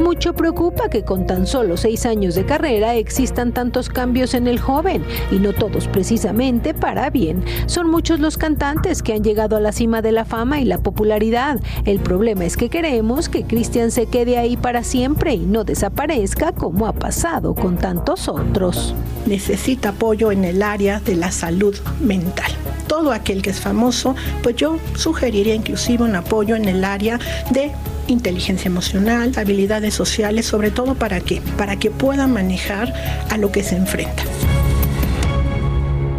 Mucho 0.00 0.34
preocupa 0.34 0.88
que 0.88 1.04
con 1.04 1.26
tan 1.26 1.46
solo 1.46 1.76
seis 1.76 2.06
años 2.06 2.34
de 2.34 2.44
carrera 2.44 2.94
existan 2.94 3.52
tantos 3.52 3.88
cambios 3.88 4.34
en 4.34 4.46
el 4.46 4.58
joven 4.58 5.04
y 5.30 5.36
no 5.36 5.52
todos 5.52 5.88
precisamente 5.88 6.74
para 6.74 7.10
bien. 7.10 7.44
Son 7.66 7.90
muchos 7.90 8.20
los 8.20 8.36
cantantes 8.36 9.02
que 9.02 9.14
han 9.14 9.24
llegado 9.24 9.56
a 9.56 9.60
la 9.60 9.72
cima 9.72 10.02
de 10.02 10.12
la 10.12 10.24
fama 10.24 10.60
y 10.60 10.64
la 10.64 10.78
popularidad. 10.78 11.60
El 11.84 12.00
problema 12.00 12.44
es 12.44 12.56
que 12.56 12.68
queremos 12.68 13.28
que 13.28 13.44
Cristian 13.44 13.90
se 13.90 14.06
quede 14.06 14.38
ahí 14.38 14.56
para 14.56 14.82
siempre 14.82 15.34
y 15.34 15.46
no 15.46 15.64
desaparezca 15.64 16.52
como 16.52 16.86
ha 16.86 16.92
pasado 16.92 17.54
con 17.54 17.76
tantos 17.76 18.28
otros. 18.28 18.94
Necesita 19.26 19.90
apoyo 19.90 20.30
en 20.30 20.44
el 20.44 20.62
área 20.62 21.00
de 21.00 21.16
la 21.16 21.30
salud 21.30 21.76
mental. 22.00 22.50
Todo 22.86 23.12
aquel 23.12 23.42
que 23.42 23.50
es 23.50 23.60
famoso, 23.60 24.14
pues 24.42 24.56
yo 24.56 24.78
sugeriría 24.94 25.54
inclusive 25.54 26.04
un 26.04 26.14
apoyo 26.14 26.54
en 26.54 26.66
el 26.66 26.84
área 26.84 27.18
de 27.50 27.72
inteligencia 28.08 28.68
emocional, 28.68 29.32
habilidades 29.36 29.94
sociales, 29.94 30.46
sobre 30.46 30.70
todo 30.70 30.94
para 30.94 31.20
qué? 31.20 31.42
Para 31.56 31.76
que 31.76 31.90
pueda 31.90 32.26
manejar 32.26 32.92
a 33.30 33.36
lo 33.36 33.52
que 33.52 33.62
se 33.62 33.76
enfrenta. 33.76 34.24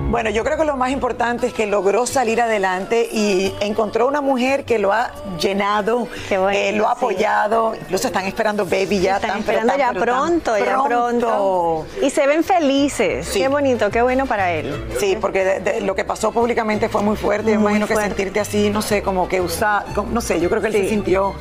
Bueno, 0.09 0.29
yo 0.29 0.45
creo 0.45 0.57
que 0.57 0.63
lo 0.63 0.77
más 0.77 0.91
importante 0.91 1.47
es 1.47 1.53
que 1.53 1.65
logró 1.65 2.05
salir 2.05 2.41
adelante 2.41 3.09
y 3.11 3.53
encontró 3.59 4.07
una 4.07 4.21
mujer 4.21 4.63
que 4.63 4.79
lo 4.79 4.93
ha 4.93 5.11
llenado, 5.37 6.07
eh, 6.29 6.71
lo 6.71 6.87
ha 6.87 6.93
apoyado, 6.93 7.75
incluso 7.75 8.07
están 8.07 8.25
esperando 8.25 8.63
baby 8.63 9.01
ya. 9.01 9.17
Están 9.17 9.39
esperando 9.39 9.73
ya 9.77 9.91
pronto, 9.91 10.57
ya 10.57 10.81
pronto. 10.81 11.85
Y 12.01 12.09
se 12.09 12.25
ven 12.25 12.45
felices. 12.45 13.29
Qué 13.33 13.49
bonito, 13.49 13.89
qué 13.89 14.01
bueno 14.01 14.25
para 14.25 14.53
él. 14.53 14.87
Sí, 14.97 15.17
porque 15.19 15.81
lo 15.81 15.93
que 15.93 16.05
pasó 16.05 16.31
públicamente 16.31 16.87
fue 16.87 17.01
muy 17.01 17.17
fuerte. 17.17 17.51
Yo 17.51 17.59
imagino 17.59 17.85
que 17.85 17.95
sentirte 17.97 18.39
así, 18.39 18.69
no 18.69 18.81
sé, 18.81 19.01
como 19.01 19.27
que 19.27 19.41
usar, 19.41 19.85
no 20.09 20.21
sé, 20.21 20.39
yo 20.39 20.49
creo 20.49 20.61
que 20.61 20.67
él 20.67 20.73
se 20.73 20.87
sintió 20.87 21.35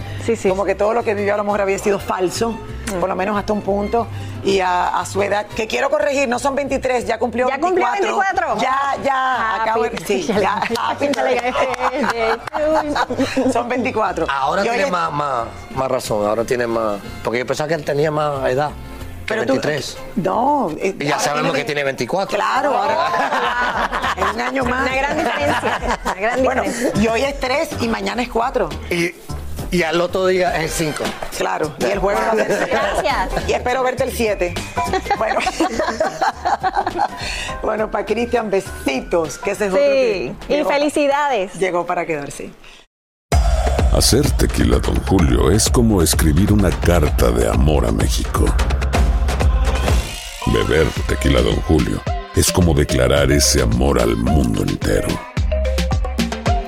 como 0.49 0.65
que 0.65 0.75
todo 0.75 0.93
lo 0.93 1.05
que 1.05 1.15
vivió 1.15 1.35
a 1.35 1.37
lo 1.37 1.45
mejor 1.45 1.61
había 1.61 1.79
sido 1.79 2.01
falso, 2.01 2.59
por 2.99 3.09
lo 3.09 3.15
menos 3.15 3.39
hasta 3.39 3.53
un 3.53 3.63
punto 3.63 4.09
y 4.47 4.61
a, 4.61 5.05
su 5.05 5.21
edad, 5.23 5.47
que 5.47 5.67
quiero 5.67 5.91
corregir, 5.91 6.29
no 6.29 6.39
son 6.39 6.55
23, 6.55 7.05
ya 7.05 7.19
cumplió 7.19 7.49
¿Ya 7.49 7.59
cumplió 7.59 7.91
24? 7.91 8.59
Ya, 8.59 8.97
ya, 9.05 9.63
acabo 9.63 9.83
de 9.83 9.99
sí, 10.07 10.23
ya, 10.23 10.63
Son 13.53 13.69
24. 13.69 14.27
Ahora 14.31 14.63
tiene 14.63 14.87
más, 14.87 15.13
más, 15.13 15.49
más 15.75 15.91
razón, 15.91 16.25
ahora 16.25 16.45
tiene 16.45 16.69
más, 16.69 17.01
porque 17.25 17.41
yo 17.41 17.47
pensaba 17.47 17.67
que 17.67 17.75
él 17.75 17.85
tenía 17.85 18.13
más 18.13 18.49
edad. 18.49 18.71
Que 19.27 19.35
23. 19.35 19.99
no. 20.17 20.71
Eh, 20.79 20.95
y 21.01 21.07
ya 21.07 21.19
sabemos 21.19 21.53
que 21.53 21.65
tiene 21.65 21.83
24. 21.83 22.37
Claro, 22.37 22.77
ahora 22.77 24.15
es 24.17 24.33
un 24.33 24.41
año 24.41 24.65
más. 24.65 24.83
Una 24.83 24.95
gran 24.95 25.19
diferencia. 25.19 25.99
Una 26.05 26.15
gran 26.15 26.45
bueno, 26.45 26.63
y 26.95 27.09
hoy 27.09 27.23
es 27.23 27.41
3 27.41 27.71
y 27.81 27.89
mañana 27.89 28.23
es 28.23 28.29
4. 28.29 28.69
Y 28.91 29.13
y 29.71 29.83
al 29.83 30.01
otro 30.01 30.27
día 30.27 30.63
es 30.63 30.73
5. 30.73 31.05
Claro, 31.37 31.75
y 31.79 31.85
el 31.85 31.99
jueves 31.99 32.23
va 32.23 32.33
a 32.33 32.37
ser 32.37 32.69
Gracias. 32.69 33.49
Y 33.49 33.53
espero 33.53 33.83
verte 33.83 34.05
el 34.05 34.13
7. 34.13 34.55
Bueno, 35.19 35.41
bueno 37.63 37.91
para 37.91 38.07
Cristian, 38.07 38.51
besitos. 38.51 39.39
Que 39.39 39.53
ese 39.53 39.67
es 39.67 39.73
sí, 39.73 40.53
y 40.53 40.65
felicidades. 40.65 41.55
Llegó 41.55 41.87
para 41.87 42.07
quedarse. 42.07 42.51
Hacer 43.93 44.31
tequila, 44.33 44.79
don 44.79 44.97
Julio, 45.07 45.51
es 45.51 45.69
como 45.69 46.03
escribir 46.03 46.53
una 46.53 46.71
carta 46.71 47.31
de 47.31 47.49
amor 47.49 47.87
a 47.87 47.93
México. 47.93 48.45
Beber 50.53 50.87
tequila, 51.09 51.41
don 51.41 51.57
Julio, 51.63 52.01
es 52.35 52.53
como 52.53 52.75
declarar 52.75 53.33
ese 53.33 53.63
amor 53.63 54.01
al 54.01 54.17
mundo 54.17 54.63
entero. 54.63 55.09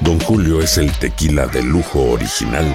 Don 0.01 0.19
Julio 0.21 0.63
es 0.63 0.79
el 0.79 0.91
tequila 0.99 1.47
de 1.47 1.63
lujo 1.63 2.13
original 2.13 2.75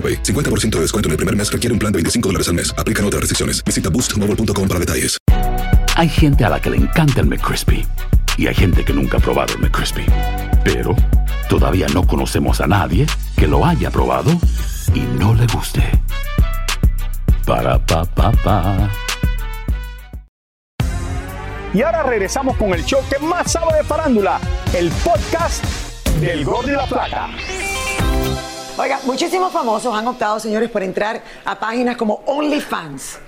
50% 0.00 0.70
de 0.70 0.80
descuento 0.80 1.08
en 1.08 1.12
el 1.12 1.16
primer 1.16 1.36
mes 1.36 1.52
requiere 1.52 1.72
un 1.72 1.78
plan 1.78 1.92
de 1.92 1.98
25 1.98 2.28
dólares 2.28 2.48
al 2.48 2.54
mes. 2.54 2.74
Aplican 2.76 3.04
otras 3.04 3.20
restricciones. 3.20 3.64
Visita 3.64 3.90
boostmobile.com 3.90 4.68
para 4.68 4.80
detalles. 4.80 5.18
Hay 5.96 6.08
gente 6.08 6.44
a 6.44 6.48
la 6.48 6.60
que 6.60 6.70
le 6.70 6.76
encanta 6.76 7.20
el 7.20 7.26
McCrispy 7.26 7.84
y 8.36 8.46
hay 8.46 8.54
gente 8.54 8.84
que 8.84 8.92
nunca 8.92 9.18
ha 9.18 9.20
probado 9.20 9.54
el 9.54 9.60
McCrispy. 9.60 10.06
Pero 10.62 10.94
todavía 11.48 11.88
no 11.92 12.06
conocemos 12.06 12.60
a 12.60 12.66
nadie 12.66 13.06
que 13.36 13.48
lo 13.48 13.66
haya 13.66 13.90
probado 13.90 14.30
y 14.94 15.00
no 15.18 15.34
le 15.34 15.46
guste. 15.46 15.82
Para 17.44 17.84
pa 17.84 18.04
pa 18.04 18.30
pa. 18.30 18.90
Y 21.74 21.82
ahora 21.82 22.02
regresamos 22.02 22.56
con 22.56 22.72
el 22.72 22.84
show 22.84 23.00
que 23.10 23.18
más 23.18 23.52
sabe 23.52 23.76
de 23.76 23.84
farándula, 23.84 24.40
el 24.74 24.90
podcast 25.04 25.64
del 26.20 26.44
Gol 26.44 26.66
de 26.66 26.72
la 26.72 26.86
Plata. 26.86 27.28
Oiga, 28.78 29.00
muchísimos 29.02 29.52
famosos 29.52 29.92
han 29.92 30.06
optado, 30.06 30.38
señores, 30.38 30.70
por 30.70 30.84
entrar 30.84 31.20
a 31.44 31.58
páginas 31.58 31.96
como 31.96 32.22
OnlyFans. 32.26 33.18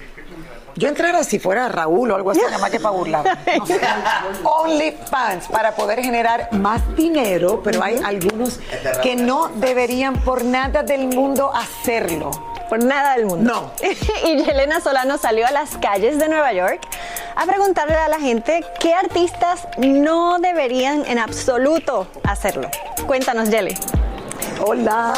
Yo 0.77 0.89
entrara 0.89 1.25
si 1.25 1.41
fuera 1.41 1.69
Raúl 1.69 2.13
o 2.13 2.15
algo 2.15 2.31
así, 2.31 2.41
nada 2.41 2.59
más 2.59 2.71
que 2.71 2.79
para 2.79 2.95
burlar. 2.95 3.39
OnlyFans, 4.45 5.49
para 5.49 5.75
poder 5.75 6.05
generar 6.05 6.53
más 6.53 6.81
dinero, 6.95 7.61
pero 7.65 7.83
hay 7.83 8.01
algunos 8.05 8.61
que 9.03 9.17
no 9.17 9.49
deberían 9.49 10.15
por 10.23 10.45
nada 10.45 10.85
del 10.85 11.09
mundo 11.09 11.53
hacerlo. 11.53 12.31
Por 12.69 12.85
nada 12.85 13.17
del 13.17 13.27
mundo. 13.27 13.53
No. 13.53 13.73
y 14.29 14.45
Yelena 14.45 14.81
Solano 14.81 15.19
salió 15.19 15.49
a 15.49 15.51
las 15.51 15.77
calles 15.79 16.21
de 16.21 16.29
Nueva 16.29 16.53
York 16.53 16.81
a 17.35 17.45
preguntarle 17.45 17.97
a 17.97 18.07
la 18.07 18.21
gente 18.21 18.65
qué 18.79 18.95
artistas 18.95 19.67
no 19.79 20.39
deberían 20.39 21.05
en 21.07 21.19
absoluto 21.19 22.07
hacerlo. 22.23 22.71
Cuéntanos, 23.09 23.51
Yele. 23.51 23.75
Hola. 24.63 25.15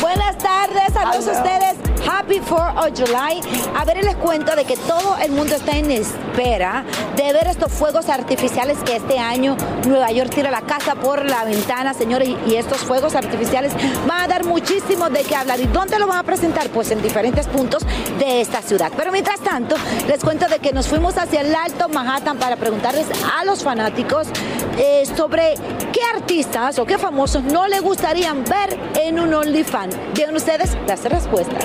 Buenas 0.00 0.38
tardes, 0.38 0.96
a 0.96 1.10
ustedes. 1.32 1.93
Happy 2.06 2.40
4 2.40 2.80
of 2.80 2.98
July. 2.98 3.40
A 3.74 3.84
ver, 3.84 4.04
les 4.04 4.16
cuento 4.16 4.54
de 4.54 4.64
que 4.64 4.76
todo 4.76 5.16
el 5.22 5.32
mundo 5.32 5.54
está 5.54 5.76
en 5.76 5.90
espera 5.90 6.84
de 7.16 7.32
ver 7.32 7.46
estos 7.46 7.72
fuegos 7.72 8.08
artificiales 8.08 8.78
que 8.84 8.96
este 8.96 9.18
año 9.18 9.56
Nueva 9.86 10.10
York 10.10 10.30
tira 10.34 10.50
la 10.50 10.62
casa 10.62 10.94
por 10.94 11.24
la 11.24 11.44
ventana, 11.44 11.94
señores, 11.94 12.28
y 12.46 12.56
estos 12.56 12.78
fuegos 12.78 13.14
artificiales 13.14 13.72
van 14.06 14.22
a 14.22 14.28
dar 14.28 14.44
muchísimo 14.44 15.10
de 15.10 15.22
qué 15.22 15.34
hablar. 15.34 15.60
¿Y 15.60 15.66
dónde 15.66 15.98
lo 15.98 16.06
van 16.06 16.18
a 16.18 16.22
presentar? 16.22 16.68
Pues 16.70 16.90
en 16.90 17.02
diferentes 17.02 17.46
puntos 17.46 17.84
de 18.18 18.40
esta 18.40 18.62
ciudad. 18.62 18.92
Pero 18.96 19.12
mientras 19.12 19.40
tanto, 19.40 19.76
les 20.08 20.22
cuento 20.22 20.46
de 20.48 20.58
que 20.58 20.72
nos 20.72 20.88
fuimos 20.88 21.16
hacia 21.16 21.40
el 21.40 21.54
Alto 21.54 21.88
Manhattan 21.88 22.38
para 22.38 22.56
preguntarles 22.56 23.06
a 23.38 23.44
los 23.44 23.62
fanáticos 23.62 24.28
eh, 24.78 25.04
sobre 25.16 25.54
qué 25.92 26.00
artistas 26.14 26.78
o 26.78 26.84
qué 26.84 26.98
famosos 26.98 27.42
no 27.44 27.66
le 27.68 27.80
gustarían 27.80 28.44
ver 28.44 28.78
en 29.00 29.20
un 29.20 29.32
OnlyFans. 29.32 29.96
Vean 30.14 30.34
ustedes 30.34 30.76
las 30.86 31.04
respuestas. 31.04 31.64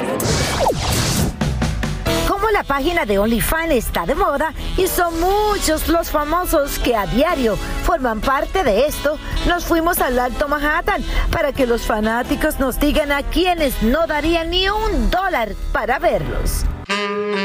Como 2.28 2.50
la 2.52 2.64
página 2.64 3.06
de 3.06 3.20
OnlyFans 3.20 3.72
está 3.72 4.06
de 4.06 4.16
moda 4.16 4.54
y 4.78 4.88
son 4.88 5.20
muchos 5.20 5.88
los 5.88 6.10
famosos 6.10 6.80
que 6.80 6.96
a 6.96 7.06
diario 7.06 7.58
forman 7.84 8.22
parte 8.22 8.64
de 8.64 8.86
esto, 8.86 9.18
nos 9.48 9.66
fuimos 9.66 10.00
al 10.00 10.18
Alto 10.20 10.48
Manhattan 10.48 11.04
para 11.32 11.52
que 11.52 11.66
los 11.66 11.82
fanáticos 11.82 12.60
nos 12.60 12.80
digan 12.80 13.12
a 13.12 13.24
quienes 13.24 13.82
no 13.84 14.08
darían 14.08 14.50
ni 14.52 14.70
un 14.70 15.10
dólar 15.10 15.56
para 15.72 16.00
verlos. 16.00 16.66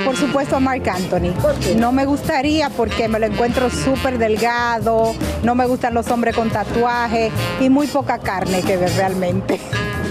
Por 0.05 0.17
supuesto 0.17 0.57
a 0.57 0.61
Mark 0.61 0.89
Anthony. 0.89 1.33
No 1.77 1.93
me 1.93 2.05
gustaría 2.05 2.69
porque 2.71 3.09
me 3.09 3.19
lo 3.19 3.27
encuentro 3.27 3.71
súper 3.71 4.19
delgado, 4.19 5.15
no 5.43 5.55
me 5.55 5.67
gustan 5.67 5.95
los 5.95 6.09
hombres 6.11 6.37
con 6.37 6.51
tatuajes 6.51 7.33
y 7.61 7.71
muy 7.71 7.87
poca 7.87 8.19
carne 8.19 8.63
que 8.63 8.77
ver 8.77 8.93
realmente. 8.97 9.59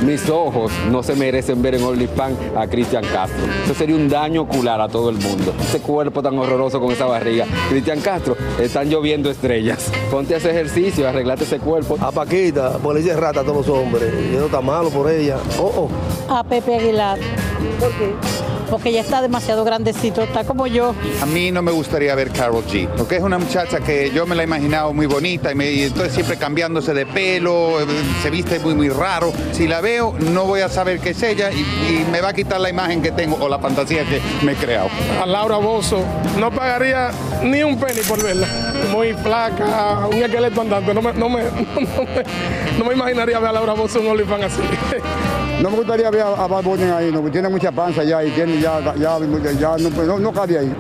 Mis 0.04 0.30
ojos 0.30 0.72
no 0.92 1.02
se 1.02 1.16
merecen 1.16 1.62
ver 1.62 1.76
en 1.76 1.84
OnlyFans 1.84 2.38
a 2.58 2.68
Cristian 2.68 3.06
Castro. 3.06 3.46
Eso 3.64 3.74
sería 3.74 3.96
un 3.96 4.10
daño 4.10 4.42
ocular 4.42 4.82
a 4.82 4.90
todo 4.90 5.10
el 5.10 5.18
mundo. 5.18 5.54
Ese 5.62 5.80
cuerpo 5.80 6.22
tan 6.22 6.38
horroroso 6.38 6.82
con 6.82 6.92
esa 6.92 7.06
barriga. 7.06 7.46
Cristian 7.70 8.02
Castro, 8.02 8.36
están 8.60 8.90
lloviendo 8.90 9.30
estrellas. 9.32 9.92
Ponte 10.12 10.34
a 10.34 10.38
hacer 10.38 10.52
ejercicio, 10.52 11.08
arreglate 11.08 11.46
ese 11.46 11.60
cuerpo. 11.60 11.98
A 12.02 12.12
Paquita, 12.12 12.78
por 12.80 13.00
le 13.00 13.16
rata 13.16 13.42
a 13.42 13.44
todos 13.44 13.66
los 13.66 13.78
hombres. 13.78 14.14
Y 14.30 14.36
eso 14.36 14.48
está 14.48 14.60
malo 14.60 14.90
por 14.90 15.10
ella. 15.10 15.38
Oh, 15.58 15.88
oh. 16.28 16.34
A 16.34 16.44
Pepe 16.44 16.76
Aguilar. 16.76 17.18
¿Por 17.80 17.92
qué? 17.92 18.53
Porque 18.74 18.92
ya 18.92 19.02
está 19.02 19.22
demasiado 19.22 19.64
grandecito, 19.64 20.24
está 20.24 20.46
como 20.46 20.66
yo. 20.66 20.96
A 21.22 21.28
mí 21.28 21.52
no 21.52 21.62
me 21.62 21.72
gustaría 21.72 22.16
ver 22.16 22.32
Carol 22.32 22.66
G, 22.66 22.90
porque 22.98 23.18
es 23.18 23.22
una 23.22 23.38
muchacha 23.38 23.82
que 23.82 24.10
yo 24.10 24.26
me 24.26 24.34
la 24.34 24.42
he 24.42 24.46
imaginado 24.46 24.92
muy 24.94 25.06
bonita 25.06 25.52
y, 25.52 25.56
me, 25.56 25.72
y 25.72 25.84
entonces 25.84 26.12
siempre 26.12 26.38
cambiándose 26.38 26.92
de 26.96 27.06
pelo, 27.06 27.80
eh, 27.82 27.86
se 28.24 28.32
viste 28.32 28.58
muy 28.58 28.74
muy 28.74 28.90
raro. 28.90 29.32
Si 29.52 29.68
la 29.68 29.80
veo 29.80 30.16
no 30.18 30.46
voy 30.46 30.62
a 30.62 30.70
saber 30.70 31.00
qué 31.00 31.12
es 31.12 31.22
ella 31.22 31.52
y, 31.52 31.60
y 31.60 32.08
me 32.12 32.20
va 32.20 32.30
a 32.30 32.34
quitar 32.34 32.60
la 32.60 32.72
imagen 32.72 33.04
que 33.04 33.12
tengo 33.12 33.38
o 33.40 33.48
la 33.48 33.60
fantasía 33.60 34.06
que 34.06 34.20
me 34.44 34.54
he 34.54 34.56
creado. 34.56 34.90
A 35.22 35.28
Laura 35.28 35.58
Bozo 35.58 36.04
no 36.40 36.50
pagaría 36.50 37.12
ni 37.44 37.62
un 37.62 37.78
penny 37.78 38.02
por 38.08 38.24
verla. 38.24 38.48
Muy 38.92 39.14
flaca, 39.14 40.08
un 40.08 40.16
esqueleto 40.16 40.62
andante. 40.62 40.96
No 40.96 41.02
me, 41.04 41.14
no 41.14 41.30
me, 41.30 41.44
no 41.76 42.04
me, 42.06 42.24
no 42.80 42.86
me 42.86 42.94
imaginaría 42.96 43.38
ver 43.38 43.50
a 43.50 43.54
Laura 43.54 43.74
Bozo 43.74 44.00
en 44.00 44.06
un 44.06 44.12
OnlyFans 44.14 44.46
así. 44.46 44.62
No 45.64 45.70
me 45.70 45.78
gustaría 45.78 46.12
ver 46.12 46.24
a 46.24 46.46
Bad 46.46 46.62
Bunny 46.62 46.84
ahí, 46.92 47.10
no, 47.10 47.22
tiene 47.32 47.48
mucha 47.48 47.72
panza 47.72 48.04
ya 48.04 48.22
y 48.22 48.32
tiene 48.32 48.60
ya, 48.60 48.82
ya, 48.82 48.96
ya 48.98 49.78
no, 49.78 49.90
no, 49.90 50.20
no 50.20 50.34
cabe 50.34 50.60
ahí. 50.60 50.76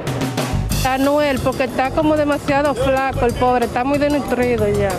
Anuel, 0.85 1.39
porque 1.39 1.63
está 1.63 1.89
como 1.91 2.17
demasiado 2.17 2.75
flaco 2.75 3.25
el 3.25 3.31
pobre, 3.31 3.67
está 3.67 3.85
muy 3.85 3.97
desnutrido 3.97 4.67
ya. 4.67 4.89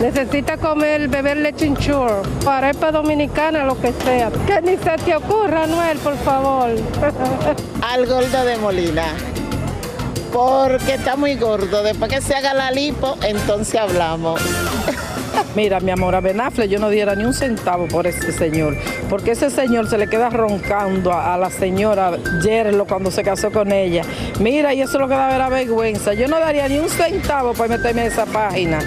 Necesita 0.00 0.56
comer, 0.56 1.08
beber 1.08 1.36
leche 1.36 1.66
hinchur, 1.66 2.22
arepa 2.46 2.90
dominicana, 2.90 3.66
lo 3.66 3.78
que 3.78 3.92
sea. 3.92 4.30
Que 4.46 4.62
ni 4.62 4.78
se 4.78 4.96
te 5.04 5.14
ocurra, 5.14 5.64
Anuel, 5.64 5.98
por 5.98 6.16
favor. 6.16 6.70
Al 7.82 8.06
gordo 8.06 8.44
de 8.46 8.56
Molina. 8.56 9.04
Porque 10.32 10.94
está 10.94 11.16
muy 11.16 11.34
gordo. 11.34 11.82
Después 11.82 12.10
que 12.10 12.22
se 12.22 12.34
haga 12.34 12.54
la 12.54 12.70
lipo, 12.70 13.18
entonces 13.22 13.78
hablamos. 13.78 14.40
Mira, 15.56 15.80
mi 15.80 15.90
amor, 15.90 16.14
a 16.14 16.20
Ben 16.20 16.40
Affleck 16.40 16.68
yo 16.68 16.78
no 16.78 16.90
diera 16.90 17.14
ni 17.14 17.24
un 17.24 17.34
centavo 17.34 17.86
por 17.86 18.06
ese 18.06 18.32
señor, 18.32 18.76
porque 19.08 19.32
ese 19.32 19.50
señor 19.50 19.88
se 19.88 19.98
le 19.98 20.08
queda 20.08 20.30
roncando 20.30 21.12
a, 21.12 21.36
la 21.36 21.50
señora 21.50 22.12
Yerlo 22.42 22.86
cuando 22.86 23.10
se 23.10 23.22
casó 23.22 23.50
con 23.50 23.72
ella. 23.72 24.02
Mira, 24.40 24.74
y 24.74 24.82
eso 24.82 24.94
es 24.94 25.00
lo 25.00 25.08
que 25.08 25.14
da 25.14 25.28
ver 25.28 25.40
a 25.40 25.48
vergüenza. 25.48 26.14
Yo 26.14 26.28
no 26.28 26.38
daría 26.38 26.68
ni 26.68 26.78
un 26.78 26.88
centavo 26.88 27.52
para 27.54 27.76
meterme 27.76 28.02
en 28.02 28.08
esa 28.08 28.26
página. 28.26 28.78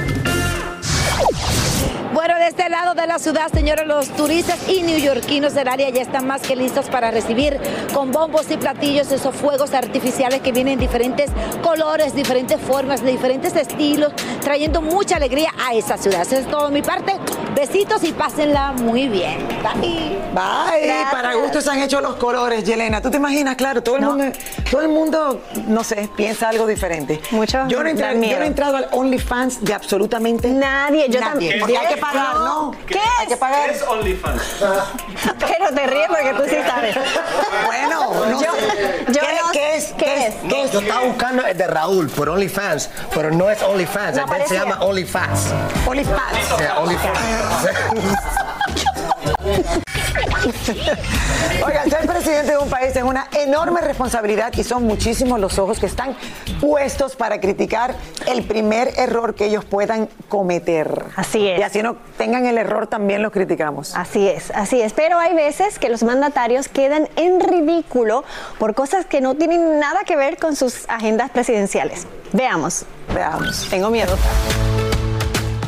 De 2.48 2.52
este 2.52 2.70
lado 2.70 2.94
de 2.94 3.06
la 3.08 3.20
ciudad, 3.20 3.52
señores, 3.52 3.86
los 3.86 4.08
turistas 4.16 4.70
y 4.70 4.82
neoyorquinos 4.82 5.54
del 5.54 5.68
área 5.68 5.90
ya 5.90 6.02
están 6.02 6.26
más 6.28 6.42
que 6.42 6.56
listos 6.56 6.88
para 6.88 7.12
recibir 7.12 7.60
con 7.94 8.14
bombos 8.14 8.50
y 8.50 8.56
platillos 8.56 9.12
esos 9.12 9.36
fuegos 9.36 9.74
artificiales 9.74 10.40
que 10.40 10.54
vienen 10.54 10.76
en 10.76 10.80
diferentes 10.80 11.30
colores, 11.62 12.16
diferentes 12.16 12.58
formas, 12.62 13.04
de 13.04 13.12
diferentes 13.12 13.54
estilos, 13.54 14.14
trayendo 14.40 14.82
mucha 14.82 15.18
alegría 15.18 15.50
a 15.60 15.74
esa 15.74 15.98
ciudad. 15.98 16.22
Eso 16.22 16.38
es 16.38 16.48
todo 16.50 16.68
de 16.68 16.72
mi 16.72 16.82
parte. 16.82 17.20
Besitos 17.58 18.04
y 18.04 18.14
pásenla 18.14 18.72
muy 18.74 19.08
bien. 19.08 19.48
Bye. 19.48 20.16
Bye. 20.32 20.86
Gracias. 20.86 21.12
Para 21.12 21.34
gusto 21.34 21.60
se 21.60 21.72
han 21.72 21.80
hecho 21.82 22.00
los 22.02 22.16
colores, 22.18 22.64
Yelena. 22.64 23.02
¿Tú 23.02 23.10
te 23.10 23.18
imaginas? 23.18 23.56
Claro, 23.56 23.82
todo 23.82 23.96
el 23.96 24.04
mundo, 24.04 24.26
todo 24.70 24.82
el 24.82 24.90
mundo, 24.90 25.42
no 25.66 25.84
sé, 25.84 26.08
piensa 26.16 26.50
algo 26.50 26.68
diferente. 26.68 27.20
Mucho. 27.32 27.66
Yo 27.68 27.82
no 27.82 27.88
he 27.88 27.92
entrado, 27.94 28.14
yo 28.22 28.38
no 28.38 28.44
he 28.44 28.48
entrado 28.48 28.78
al 28.78 28.88
OnlyFans 28.92 29.64
de 29.66 29.74
absolutamente 29.74 30.50
nadie. 30.52 31.08
Yo 31.10 31.20
nadie. 31.20 31.32
también. 31.32 31.60
Porque 31.60 31.78
hay 31.80 31.88
¿Qué? 31.88 31.96
que 31.96 32.00
pagar, 32.02 32.36
¿no? 32.36 32.76
¿Qué 32.86 33.00
Hay 33.20 33.28
que 33.28 33.38
pagar. 33.38 33.70
es 33.72 33.82
OnlyFans? 33.82 34.42
Pero 35.40 35.70
te 35.74 35.88
ríes 35.88 36.08
porque 36.10 36.34
tú 36.36 36.44
sí 36.48 36.56
sabes. 36.68 36.96
Bueno, 37.66 38.14
no 38.30 38.32
yo, 38.44 38.52
sé. 38.52 39.06
yo 39.08 39.22
¿Qué- 39.22 39.40
no- 39.42 39.52
qué 39.52 39.76
es? 39.78 39.94
¿Qué 39.98 40.28
es? 40.28 40.44
No, 40.44 40.66
yo 40.72 40.80
estaba 40.80 41.02
buscando 41.06 41.44
el 41.46 41.58
de 41.58 41.66
Raúl 41.66 42.08
por 42.10 42.30
OnlyFans, 42.30 42.90
pero 43.16 43.32
no 43.32 43.50
es 43.50 43.62
OnlyFans, 43.64 44.18
No 44.18 44.28
se 44.48 44.54
llama 44.56 44.78
OnlyFans. 44.82 45.48
OnlyFans. 45.88 46.52
O 46.54 46.58
sea, 46.60 46.78
OnlyFans. 46.80 47.18
Oiga, 51.66 51.84
ser 51.90 52.08
presidente 52.08 52.52
de 52.52 52.58
un 52.58 52.70
país 52.70 52.96
es 52.96 53.04
una 53.04 53.28
enorme 53.32 53.82
responsabilidad 53.82 54.54
y 54.56 54.64
son 54.64 54.84
muchísimos 54.84 55.40
los 55.40 55.58
ojos 55.60 55.80
que 55.80 55.86
están 55.86 56.16
puestos 56.62 57.16
para 57.16 57.40
criticar 57.40 57.96
el 58.28 58.44
primer 58.44 58.90
error 58.98 59.36
que 59.36 59.46
ellos 59.46 59.66
puedan 59.66 60.10
cometer. 60.30 61.06
Así 61.16 61.48
es. 61.48 61.60
Y 61.60 61.64
así 61.64 61.82
no 61.82 61.98
tengan 62.18 62.46
el 62.46 62.58
error, 62.58 62.88
también 62.88 63.22
los 63.22 63.32
criticamos. 63.32 63.96
Así 63.96 64.28
es, 64.28 64.52
así 64.52 64.82
es. 64.82 64.94
Pero 64.94 65.20
hay 65.20 65.34
veces 65.34 65.80
que 65.80 65.90
los 65.90 66.04
mandatarios 66.04 66.68
quedan 66.68 67.10
en 67.16 67.40
ridículo 67.40 68.24
por 68.60 68.76
cosas 68.76 69.06
que 69.06 69.22
no 69.22 69.36
tienen 69.36 69.80
nada 69.80 70.04
que 70.06 70.16
ver 70.16 70.38
con 70.38 70.56
sus 70.56 70.88
agendas 70.90 71.32
presidenciales. 71.32 72.08
Veamos. 72.34 72.86
Veamos. 73.14 73.68
Tengo 73.70 73.90
miedo. 73.90 74.18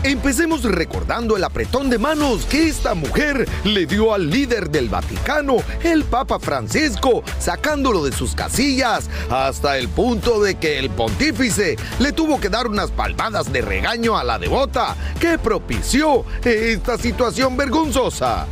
Empecemos 0.03 0.63
recordando 0.63 1.35
el 1.35 1.43
apretón 1.43 1.89
de 1.89 1.97
manos 1.97 2.45
que 2.45 2.69
esta 2.69 2.93
mujer 2.93 3.49
le 3.65 3.85
dio 3.85 4.13
al 4.13 4.29
líder 4.29 4.69
del 4.69 4.87
Vaticano, 4.87 5.57
el 5.83 6.05
Papa 6.05 6.39
Francisco, 6.39 7.21
sacándolo 7.37 8.05
de 8.05 8.13
sus 8.13 8.33
casillas, 8.33 9.09
hasta 9.29 9.77
el 9.77 9.89
punto 9.89 10.41
de 10.41 10.55
que 10.55 10.79
el 10.79 10.89
pontífice 10.89 11.75
le 11.99 12.13
tuvo 12.13 12.39
que 12.39 12.47
dar 12.47 12.67
unas 12.67 12.91
palmadas 12.91 13.51
de 13.51 13.61
regaño 13.61 14.17
a 14.17 14.23
la 14.23 14.39
devota, 14.39 14.95
que 15.19 15.37
propició 15.37 16.23
esta 16.45 16.97
situación 16.97 17.57
vergonzosa. 17.57 18.47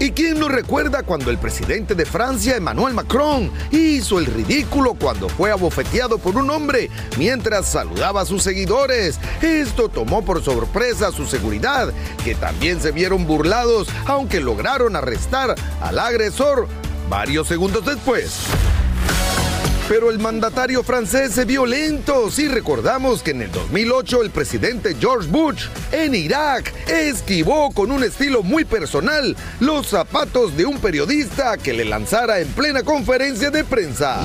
¿Y 0.00 0.12
quién 0.12 0.40
no 0.40 0.48
recuerda 0.48 1.02
cuando 1.02 1.30
el 1.30 1.36
presidente 1.36 1.94
de 1.94 2.06
Francia, 2.06 2.56
Emmanuel 2.56 2.94
Macron, 2.94 3.52
hizo 3.70 4.18
el 4.18 4.24
ridículo 4.24 4.94
cuando 4.94 5.28
fue 5.28 5.50
abofeteado 5.50 6.16
por 6.16 6.38
un 6.38 6.48
hombre 6.48 6.88
mientras 7.18 7.66
saludaba 7.66 8.22
a 8.22 8.24
sus 8.24 8.42
seguidores? 8.42 9.20
Esto 9.42 9.90
tomó 9.90 10.24
por 10.24 10.42
sorpresa 10.42 11.12
su 11.12 11.26
seguridad, 11.26 11.92
que 12.24 12.34
también 12.34 12.80
se 12.80 12.92
vieron 12.92 13.26
burlados, 13.26 13.88
aunque 14.06 14.40
lograron 14.40 14.96
arrestar 14.96 15.54
al 15.82 15.98
agresor 15.98 16.66
varios 17.10 17.46
segundos 17.46 17.84
después. 17.84 18.46
Pero 19.90 20.08
el 20.12 20.20
mandatario 20.20 20.84
francés 20.84 21.32
se 21.32 21.44
vio 21.44 21.66
lento 21.66 22.30
si 22.30 22.46
recordamos 22.46 23.24
que 23.24 23.32
en 23.32 23.42
el 23.42 23.50
2008 23.50 24.22
el 24.22 24.30
presidente 24.30 24.94
George 24.94 25.28
Bush 25.28 25.66
en 25.90 26.14
Irak 26.14 26.72
esquivó 26.86 27.72
con 27.72 27.90
un 27.90 28.04
estilo 28.04 28.44
muy 28.44 28.64
personal 28.64 29.36
los 29.58 29.88
zapatos 29.88 30.56
de 30.56 30.64
un 30.64 30.78
periodista 30.78 31.58
que 31.58 31.72
le 31.72 31.84
lanzara 31.84 32.38
en 32.38 32.46
plena 32.50 32.84
conferencia 32.84 33.50
de 33.50 33.64
prensa. 33.64 34.20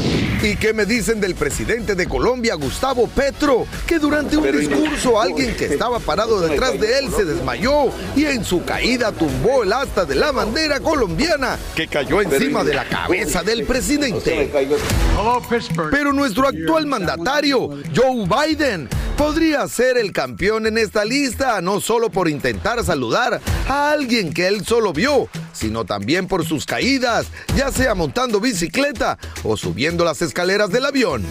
¿Y 0.45 0.57
qué 0.57 0.73
me 0.73 0.85
dicen 0.85 1.19
del 1.19 1.33
presidente 1.33 1.95
de 1.95 2.07
Colombia, 2.07 2.53
Gustavo 2.53 3.07
Petro, 3.07 3.65
que 3.87 3.97
durante 3.97 4.37
un 4.37 4.51
discurso 4.55 5.19
alguien 5.19 5.55
que 5.55 5.65
estaba 5.65 5.97
parado 5.97 6.39
detrás 6.39 6.79
de 6.79 6.99
él 6.99 7.09
se 7.09 7.25
desmayó 7.25 7.89
y 8.15 8.25
en 8.25 8.45
su 8.45 8.63
caída 8.63 9.11
tumbó 9.11 9.63
el 9.63 9.73
asta 9.73 10.05
de 10.05 10.13
la 10.13 10.31
bandera 10.31 10.79
colombiana 10.81 11.57
que 11.75 11.87
cayó 11.87 12.21
encima 12.21 12.63
de 12.63 12.75
la 12.75 12.87
cabeza 12.87 13.41
del 13.41 13.65
presidente? 13.65 14.51
Pero 15.89 16.13
nuestro 16.13 16.47
actual 16.47 16.85
mandatario, 16.85 17.71
Joe 17.95 18.27
Biden, 18.27 18.87
podría 19.17 19.67
ser 19.67 19.97
el 19.97 20.11
campeón 20.11 20.67
en 20.67 20.77
esta 20.77 21.05
lista, 21.05 21.59
no 21.61 21.79
solo 21.79 22.11
por 22.11 22.29
intentar 22.29 22.83
saludar 22.83 23.41
a 23.67 23.89
alguien 23.89 24.31
que 24.31 24.47
él 24.47 24.63
solo 24.63 24.93
vio, 24.93 25.27
sino 25.53 25.85
también 25.85 26.27
por 26.27 26.45
sus 26.45 26.65
caídas, 26.65 27.27
ya 27.55 27.71
sea 27.71 27.95
montando 27.95 28.39
bicicleta 28.39 29.17
o 29.43 29.57
subiendo 29.57 30.03
las 30.03 30.21
escaleras 30.21 30.34
del 30.35 30.85
avión. 30.85 31.23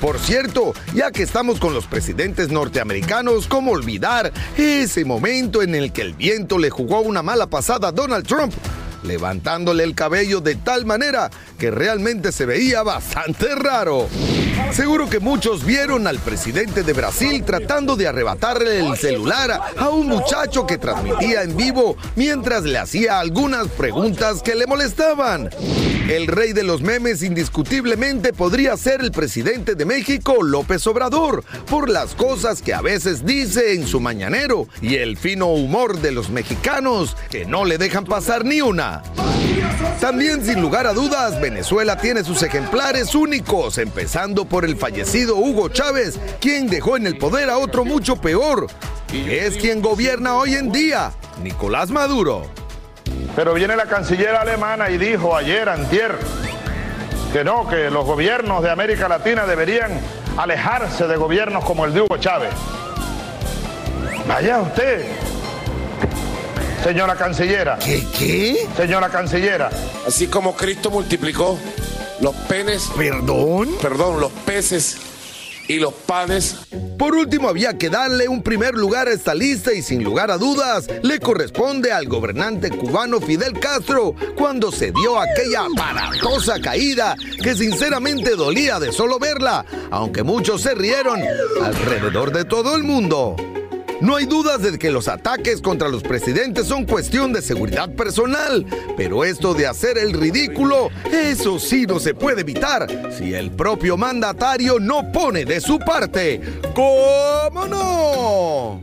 Por 0.00 0.20
cierto, 0.20 0.72
ya 0.94 1.10
que 1.10 1.24
estamos 1.24 1.58
con 1.58 1.74
los 1.74 1.86
presidentes 1.86 2.50
norteamericanos, 2.50 3.48
¿cómo 3.48 3.72
olvidar 3.72 4.32
ese 4.56 5.04
momento 5.04 5.60
en 5.60 5.74
el 5.74 5.92
que 5.92 6.02
el 6.02 6.14
viento 6.14 6.56
le 6.56 6.70
jugó 6.70 7.00
una 7.00 7.20
mala 7.20 7.48
pasada 7.48 7.88
a 7.88 7.92
Donald 7.92 8.26
Trump? 8.26 8.54
levantándole 9.04 9.84
el 9.84 9.94
cabello 9.94 10.40
de 10.40 10.56
tal 10.56 10.84
manera 10.84 11.30
que 11.56 11.70
realmente 11.70 12.32
se 12.32 12.46
veía 12.46 12.82
bastante 12.82 13.54
raro. 13.54 14.08
Seguro 14.72 15.08
que 15.08 15.18
muchos 15.18 15.64
vieron 15.64 16.06
al 16.06 16.18
presidente 16.18 16.82
de 16.82 16.92
Brasil 16.92 17.42
tratando 17.44 17.96
de 17.96 18.06
arrebatarle 18.06 18.80
el 18.80 18.96
celular 18.96 19.60
a 19.76 19.88
un 19.88 20.06
muchacho 20.06 20.66
que 20.66 20.78
transmitía 20.78 21.42
en 21.42 21.56
vivo 21.56 21.96
mientras 22.16 22.64
le 22.64 22.78
hacía 22.78 23.18
algunas 23.18 23.68
preguntas 23.68 24.42
que 24.42 24.54
le 24.54 24.66
molestaban. 24.66 25.50
El 26.08 26.26
rey 26.26 26.52
de 26.52 26.62
los 26.62 26.80
memes 26.80 27.22
indiscutiblemente 27.22 28.32
podría 28.32 28.76
ser 28.76 29.00
el 29.00 29.12
presidente 29.12 29.74
de 29.74 29.84
México, 29.84 30.42
López 30.42 30.86
Obrador, 30.86 31.44
por 31.68 31.90
las 31.90 32.14
cosas 32.14 32.62
que 32.62 32.72
a 32.72 32.80
veces 32.80 33.26
dice 33.26 33.74
en 33.74 33.86
su 33.86 34.00
mañanero 34.00 34.68
y 34.80 34.96
el 34.96 35.16
fino 35.16 35.48
humor 35.48 36.00
de 36.00 36.12
los 36.12 36.30
mexicanos 36.30 37.16
que 37.30 37.44
no 37.44 37.64
le 37.64 37.78
dejan 37.78 38.04
pasar 38.04 38.44
ni 38.44 38.60
una. 38.60 39.02
También 40.00 40.44
sin 40.44 40.60
lugar 40.60 40.86
a 40.86 40.92
dudas, 40.92 41.40
Venezuela 41.40 41.98
tiene 41.98 42.24
sus 42.24 42.42
ejemplares 42.42 43.14
únicos, 43.14 43.78
empezando 43.78 44.44
por 44.44 44.57
el 44.64 44.76
fallecido 44.76 45.36
Hugo 45.36 45.68
Chávez, 45.68 46.18
quien 46.40 46.68
dejó 46.68 46.96
en 46.96 47.06
el 47.06 47.18
poder 47.18 47.50
a 47.50 47.58
otro 47.58 47.84
mucho 47.84 48.16
peor, 48.16 48.66
que 49.06 49.46
es 49.46 49.56
quien 49.56 49.82
gobierna 49.82 50.36
hoy 50.36 50.54
en 50.54 50.72
día, 50.72 51.12
Nicolás 51.42 51.90
Maduro. 51.90 52.46
Pero 53.36 53.54
viene 53.54 53.76
la 53.76 53.86
canciller 53.86 54.34
alemana 54.34 54.90
y 54.90 54.98
dijo 54.98 55.36
ayer, 55.36 55.68
antier, 55.68 56.16
que 57.32 57.44
no, 57.44 57.68
que 57.68 57.90
los 57.90 58.04
gobiernos 58.04 58.62
de 58.62 58.70
América 58.70 59.08
Latina 59.08 59.46
deberían 59.46 59.92
alejarse 60.36 61.06
de 61.06 61.16
gobiernos 61.16 61.64
como 61.64 61.84
el 61.84 61.94
de 61.94 62.02
Hugo 62.02 62.16
Chávez. 62.18 62.50
Vaya 64.26 64.60
usted, 64.60 65.06
señora 66.82 67.14
cancillera. 67.16 67.78
¿Qué? 67.78 68.04
¿Qué? 68.18 68.68
Señora 68.76 69.08
cancillera. 69.08 69.70
Así 70.06 70.26
como 70.28 70.54
Cristo 70.54 70.90
multiplicó 70.90 71.58
los 72.20 72.34
penes. 72.48 72.90
¿Perdón? 72.96 73.70
Perdón, 73.80 74.20
los 74.20 74.32
peces 74.32 74.96
y 75.68 75.78
los 75.78 75.92
panes. 75.92 76.56
Por 76.98 77.14
último, 77.14 77.48
había 77.48 77.78
que 77.78 77.90
darle 77.90 78.26
un 78.26 78.42
primer 78.42 78.74
lugar 78.74 79.06
a 79.06 79.12
esta 79.12 79.34
lista 79.34 79.72
y 79.72 79.82
sin 79.82 80.02
lugar 80.02 80.30
a 80.30 80.38
dudas 80.38 80.88
le 81.02 81.20
corresponde 81.20 81.92
al 81.92 82.08
gobernante 82.08 82.70
cubano 82.70 83.20
Fidel 83.20 83.52
Castro 83.60 84.14
cuando 84.36 84.72
se 84.72 84.90
dio 84.90 85.20
aquella 85.20 85.66
aparatosa 85.66 86.58
caída 86.60 87.14
que 87.42 87.54
sinceramente 87.54 88.34
dolía 88.34 88.80
de 88.80 88.92
solo 88.92 89.18
verla, 89.18 89.64
aunque 89.90 90.22
muchos 90.22 90.62
se 90.62 90.74
rieron 90.74 91.20
alrededor 91.62 92.32
de 92.32 92.44
todo 92.44 92.74
el 92.74 92.82
mundo. 92.82 93.36
No 94.00 94.14
hay 94.16 94.26
dudas 94.26 94.62
de 94.62 94.78
que 94.78 94.90
los 94.90 95.08
ataques 95.08 95.60
contra 95.60 95.88
los 95.88 96.02
presidentes 96.04 96.66
son 96.68 96.84
cuestión 96.84 97.32
de 97.32 97.42
seguridad 97.42 97.88
personal, 97.90 98.64
pero 98.96 99.24
esto 99.24 99.54
de 99.54 99.66
hacer 99.66 99.98
el 99.98 100.12
ridículo, 100.12 100.90
eso 101.10 101.58
sí 101.58 101.84
no 101.84 101.98
se 101.98 102.14
puede 102.14 102.42
evitar 102.42 102.86
si 103.12 103.34
el 103.34 103.50
propio 103.50 103.96
mandatario 103.96 104.78
no 104.78 105.10
pone 105.10 105.44
de 105.44 105.60
su 105.60 105.80
parte. 105.80 106.40
¿Cómo 106.74 107.66
no? 107.66 108.80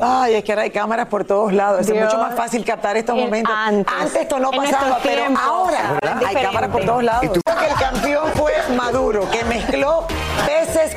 Ay, 0.00 0.34
es 0.34 0.44
que 0.44 0.52
ahora 0.52 0.62
hay 0.62 0.70
cámaras 0.70 1.06
por 1.06 1.24
todos 1.24 1.52
lados. 1.52 1.80
Es 1.88 1.94
mucho 1.94 2.18
más 2.18 2.34
fácil 2.34 2.64
captar 2.64 2.96
estos 2.96 3.16
En- 3.16 3.24
momentos. 3.24 3.54
antes. 3.56 3.94
esto 4.16 4.38
no 4.38 4.50
pasaba, 4.50 4.98
pero 5.02 5.22
ahora 5.40 5.98
¿Verdad? 6.02 6.22
hay 6.26 6.34
cámaras 6.34 6.70
por 6.70 6.84
todos 6.84 7.04
lados. 7.04 7.30
Creo 7.44 7.58
que 7.58 7.66
el 7.66 7.74
campeón 7.78 8.28
fue 8.34 8.52
Maduro, 8.76 9.30
que 9.30 9.44
mezcló 9.44 10.06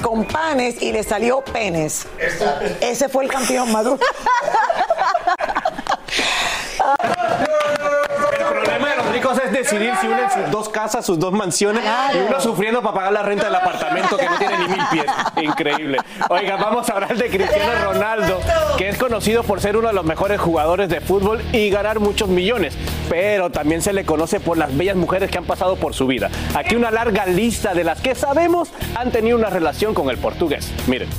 con 0.01 0.25
panes 0.25 0.81
y 0.81 0.91
le 0.91 1.03
salió 1.03 1.41
penes. 1.41 2.07
Ese 2.81 3.09
fue 3.09 3.25
el 3.25 3.29
campeón 3.29 3.71
Maduro. 3.71 3.99
El 8.39 8.45
problema 8.45 8.89
de 8.89 8.95
los 8.95 9.11
ricos 9.11 9.37
es 9.43 9.47
decidir 9.58 9.93
si 10.00 10.08
unen 10.08 10.30
sus 10.32 10.52
dos 10.52 10.70
casas, 10.70 11.06
sus 11.06 11.20
dos 11.20 11.34
mansiones 11.34 11.84
y 12.13 12.17
uno 12.17 12.39
sufriendo 12.39 12.82
para 12.82 12.93
pagar 12.93 13.13
la 13.13 13.24
renta 13.24 13.46
del 13.46 13.56
apartamento 13.56 14.17
que 14.17 14.26
no 14.26 14.38
tiene 14.38 14.58
ni 14.60 14.67
mil 14.67 14.84
pies. 14.91 15.06
Increíble. 15.41 15.98
Oiga, 16.30 16.58
vamos 16.58 16.89
a 16.89 16.93
hablar 16.93 17.15
de 17.15 17.30
Cristiano 17.30 17.72
Ronaldo, 17.84 18.39
que 18.78 18.89
es 18.89 18.98
conocido 18.98 19.43
por 19.43 19.62
ser 19.62 19.78
uno 19.78 19.89
de 19.89 19.93
los 19.93 20.06
mejores 20.06 20.39
jugadores 20.39 20.89
de 20.89 21.02
fútbol 21.02 21.41
y 21.52 21.70
ganar 21.70 22.00
muchos 22.00 22.30
millones, 22.30 22.78
pero 23.10 23.52
también 23.52 23.82
se 23.82 23.93
le 23.93 24.06
conoce 24.06 24.39
por 24.39 24.58
las 24.58 24.76
bellas 24.76 24.96
mujeres 24.96 25.30
que 25.30 25.38
han 25.38 25.46
pasado 25.46 25.76
por 25.76 25.93
su 25.93 26.08
vida. 26.08 26.30
Aquí 26.56 26.76
una 26.76 26.91
larga 26.91 27.26
lista 27.26 27.74
de 27.74 27.84
las 27.84 28.02
que 28.02 28.15
sabemos 28.15 28.70
han 28.96 29.12
tenido 29.12 29.38
una 29.38 29.50
relación 29.50 29.93
con 29.93 30.10
el 30.10 30.17
portugués. 30.17 30.72
Miren. 30.88 31.10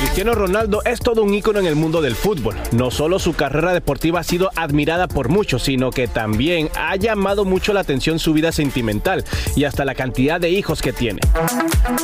Cristiano 0.00 0.32
Ronaldo 0.32 0.80
es 0.86 0.98
todo 0.98 1.22
un 1.22 1.34
ícono 1.34 1.58
en 1.58 1.66
el 1.66 1.76
mundo 1.76 2.00
del 2.00 2.14
fútbol. 2.14 2.56
No 2.72 2.90
solo 2.90 3.18
su 3.18 3.34
carrera 3.34 3.74
deportiva 3.74 4.20
ha 4.20 4.24
sido 4.24 4.50
admirada 4.56 5.08
por 5.08 5.28
muchos, 5.28 5.64
sino 5.64 5.90
que 5.90 6.08
también 6.08 6.70
ha 6.74 6.96
llamado 6.96 7.44
mucho 7.44 7.74
la 7.74 7.80
atención 7.80 8.18
su 8.18 8.32
vida 8.32 8.50
sentimental 8.50 9.26
y 9.56 9.64
hasta 9.64 9.84
la 9.84 9.94
cantidad 9.94 10.40
de 10.40 10.48
hijos 10.48 10.80
que 10.80 10.94
tiene. 10.94 11.20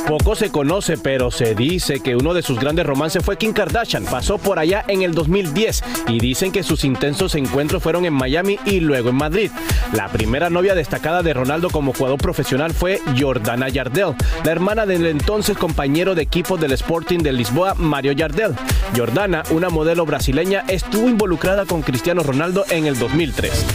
Poco 0.07 0.35
se 0.35 0.51
conoce, 0.51 0.99
pero 0.99 1.31
se 1.31 1.55
dice 1.55 1.99
que 1.99 2.15
uno 2.15 2.35
de 2.35 2.43
sus 2.43 2.59
grandes 2.59 2.85
romances 2.85 3.25
fue 3.25 3.37
Kim 3.37 3.51
Kardashian. 3.51 4.05
Pasó 4.05 4.37
por 4.37 4.59
allá 4.59 4.85
en 4.87 5.01
el 5.01 5.15
2010 5.15 5.83
y 6.07 6.19
dicen 6.19 6.51
que 6.51 6.61
sus 6.61 6.83
intensos 6.85 7.33
encuentros 7.33 7.81
fueron 7.81 8.05
en 8.05 8.13
Miami 8.13 8.59
y 8.63 8.79
luego 8.79 9.09
en 9.09 9.15
Madrid. 9.15 9.51
La 9.91 10.07
primera 10.09 10.51
novia 10.51 10.75
destacada 10.75 11.23
de 11.23 11.33
Ronaldo 11.33 11.71
como 11.71 11.93
jugador 11.93 12.19
profesional 12.19 12.73
fue 12.73 13.01
Jordana 13.19 13.69
Yardel, 13.69 14.13
la 14.43 14.51
hermana 14.51 14.85
del 14.85 15.07
entonces 15.07 15.57
compañero 15.57 16.13
de 16.13 16.21
equipo 16.21 16.57
del 16.57 16.73
Sporting 16.73 17.19
de 17.19 17.33
Lisboa, 17.33 17.73
Mario 17.87 18.11
Yardel. 18.11 18.55
Jordana, 18.95 19.43
una 19.51 19.69
modelo 19.69 20.05
brasileña, 20.05 20.63
estuvo 20.67 21.07
involucrada 21.09 21.65
con 21.65 21.81
Cristiano 21.81 22.23
Ronaldo 22.23 22.65
en 22.69 22.85
el 22.85 22.97
2003. 22.97 23.65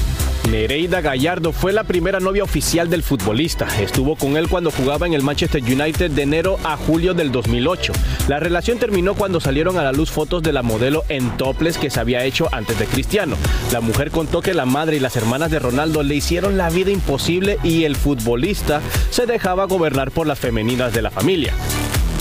Nereida 0.50 1.00
Gallardo 1.00 1.52
fue 1.52 1.72
la 1.72 1.84
primera 1.84 2.20
novia 2.20 2.42
oficial 2.42 2.90
del 2.90 3.02
futbolista. 3.02 3.66
Estuvo 3.80 4.16
con 4.16 4.36
él 4.36 4.48
cuando 4.48 4.70
jugaba 4.70 5.06
en 5.06 5.14
el 5.14 5.22
Manchester 5.22 5.62
United 5.62 6.10
de 6.10 6.22
enero 6.22 6.58
a 6.64 6.76
julio 6.76 7.14
del 7.14 7.32
2008. 7.32 7.92
La 8.28 8.40
relación 8.40 8.78
terminó 8.78 9.14
cuando 9.14 9.40
salieron 9.40 9.78
a 9.78 9.84
la 9.84 9.92
luz 9.92 10.10
fotos 10.10 10.42
de 10.42 10.52
la 10.52 10.62
modelo 10.62 11.04
en 11.08 11.36
toples 11.36 11.78
que 11.78 11.90
se 11.90 12.00
había 12.00 12.24
hecho 12.24 12.48
antes 12.52 12.78
de 12.78 12.86
Cristiano. 12.86 13.36
La 13.72 13.80
mujer 13.80 14.10
contó 14.10 14.42
que 14.42 14.52
la 14.52 14.66
madre 14.66 14.96
y 14.96 15.00
las 15.00 15.16
hermanas 15.16 15.50
de 15.50 15.58
Ronaldo 15.58 16.02
le 16.02 16.16
hicieron 16.16 16.58
la 16.58 16.70
vida 16.70 16.90
imposible 16.90 17.58
y 17.62 17.84
el 17.84 17.96
futbolista 17.96 18.80
se 19.10 19.26
dejaba 19.26 19.66
gobernar 19.66 20.10
por 20.10 20.26
las 20.26 20.38
femeninas 20.38 20.92
de 20.92 21.02
la 21.02 21.10
familia. 21.10 21.54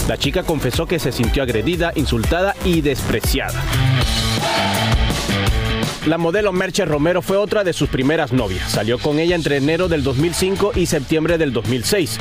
La 0.08 0.18
chica 0.18 0.44
confesó 0.44 0.86
que 0.86 1.00
se 1.00 1.12
sintió 1.12 1.44
agredida, 1.44 1.92
insultada 1.96 2.56
y 2.66 2.82
despreciada. 2.82 3.62
La 6.08 6.18
modelo 6.18 6.52
Merche 6.52 6.84
Romero 6.84 7.22
fue 7.22 7.38
otra 7.38 7.64
de 7.64 7.74
sus 7.74 7.88
primeras 7.88 8.34
novias. 8.34 8.72
Salió 8.72 8.98
con 8.98 9.20
ella 9.20 9.36
entre 9.36 9.58
enero 9.58 9.88
del 9.88 10.04
2005 10.04 10.72
y 10.76 10.88
septiembre 10.88 11.38
del 11.38 11.54
2006. 11.54 12.18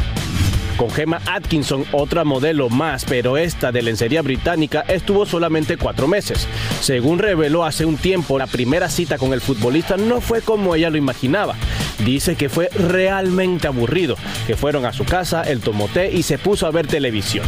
Con 0.81 0.90
Gemma 0.90 1.21
Atkinson, 1.27 1.85
otra 1.93 2.25
modelo 2.25 2.71
más, 2.71 3.05
pero 3.05 3.37
esta 3.37 3.71
de 3.71 3.83
lencería 3.83 4.23
británica, 4.23 4.81
estuvo 4.88 5.27
solamente 5.27 5.77
cuatro 5.77 6.09
meses. 6.09 6.49
Según 6.81 7.19
reveló 7.19 7.66
hace 7.66 7.85
un 7.85 7.99
tiempo, 7.99 8.38
la 8.38 8.47
primera 8.47 8.88
cita 8.88 9.19
con 9.19 9.35
el 9.35 9.43
futbolista 9.43 9.99
no 9.99 10.23
fue 10.23 10.40
como 10.40 10.75
ella 10.75 10.88
lo 10.88 10.97
imaginaba. 10.97 11.55
Dice 12.03 12.35
que 12.35 12.49
fue 12.49 12.71
realmente 12.71 13.66
aburrido, 13.66 14.16
que 14.47 14.57
fueron 14.57 14.87
a 14.87 14.95
su 14.95 15.05
casa, 15.05 15.43
él 15.43 15.61
tomó 15.61 15.87
té 15.87 16.12
y 16.12 16.23
se 16.23 16.38
puso 16.38 16.66
a 16.66 16.71
ver 16.71 16.87
televisión. 16.87 17.45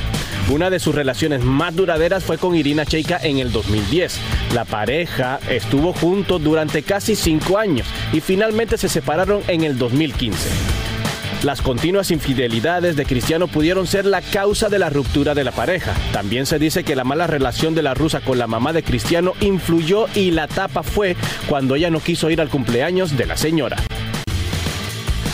Una 0.51 0.69
de 0.69 0.79
sus 0.79 0.95
relaciones 0.95 1.43
más 1.43 1.75
duraderas 1.75 2.25
fue 2.25 2.37
con 2.37 2.55
Irina 2.55 2.85
Cheika 2.85 3.17
en 3.17 3.39
el 3.39 3.51
2010. 3.51 4.15
La 4.53 4.67
pareja 4.67 5.41
estuvo 5.49 5.95
juntos 5.95 6.45
durante 6.45 6.83
casi 6.83 7.17
cinco 7.17 7.57
años 7.57 7.87
y 8.13 8.21
finalmente 8.21 8.77
se 8.77 8.91
separaron 8.91 9.41
en 9.49 9.65
el 9.65 9.79
2015. 9.79 10.82
Las 11.45 11.61
continuas 11.61 12.13
infidelidades 12.13 12.95
de 12.95 13.05
Cristiano 13.05 13.49
pudieron 13.49 13.89
ser 13.89 14.07
la 14.07 14.23
causa 14.23 14.69
de 14.69 14.79
la 14.79 14.91
ruptura 14.91 15.35
de 15.35 15.43
la 15.43 15.51
pareja. 15.51 15.93
También 16.13 16.47
se 16.47 16.61
dice 16.61 16.85
que 16.85 16.95
la 16.95 17.03
mala 17.03 17.27
relación 17.27 17.75
de 17.75 17.83
la 17.83 17.95
rusa 17.95 18.21
con 18.21 18.39
la 18.39 18.47
mamá 18.47 18.73
de 18.73 18.85
Cristiano 18.85 19.33
influyó 19.41 20.07
y 20.15 20.31
la 20.31 20.47
tapa 20.47 20.85
fue 20.85 21.17
cuando 21.49 21.75
ella 21.75 21.91
no 21.91 21.99
quiso 21.99 22.31
ir 22.31 22.41
al 22.41 22.49
cumpleaños 22.49 23.17
de 23.17 23.27
la 23.27 23.37
señora. 23.37 23.77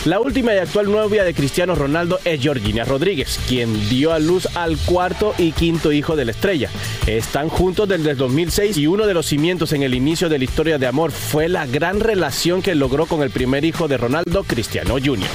La 0.05 0.19
última 0.19 0.55
y 0.55 0.57
actual 0.57 0.89
novia 0.89 1.23
de 1.23 1.35
Cristiano 1.35 1.75
Ronaldo 1.75 2.19
es 2.25 2.41
Georgina 2.41 2.85
Rodríguez, 2.85 3.39
quien 3.47 3.87
dio 3.89 4.11
a 4.11 4.17
luz 4.17 4.47
al 4.55 4.77
cuarto 4.77 5.35
y 5.37 5.51
quinto 5.51 5.91
hijo 5.91 6.15
de 6.15 6.25
la 6.25 6.31
estrella. 6.31 6.71
Están 7.05 7.49
juntos 7.49 7.87
desde 7.87 8.11
el 8.11 8.17
2006 8.17 8.77
y 8.77 8.87
uno 8.87 9.05
de 9.05 9.13
los 9.13 9.27
cimientos 9.27 9.73
en 9.73 9.83
el 9.83 9.93
inicio 9.93 10.27
de 10.27 10.39
la 10.39 10.45
historia 10.45 10.79
de 10.79 10.87
amor 10.87 11.11
fue 11.11 11.49
la 11.49 11.67
gran 11.67 11.99
relación 11.99 12.63
que 12.63 12.73
logró 12.73 13.05
con 13.05 13.21
el 13.21 13.29
primer 13.29 13.63
hijo 13.63 13.87
de 13.87 13.97
Ronaldo, 13.97 14.43
Cristiano 14.43 14.95
Jr. 15.03 15.27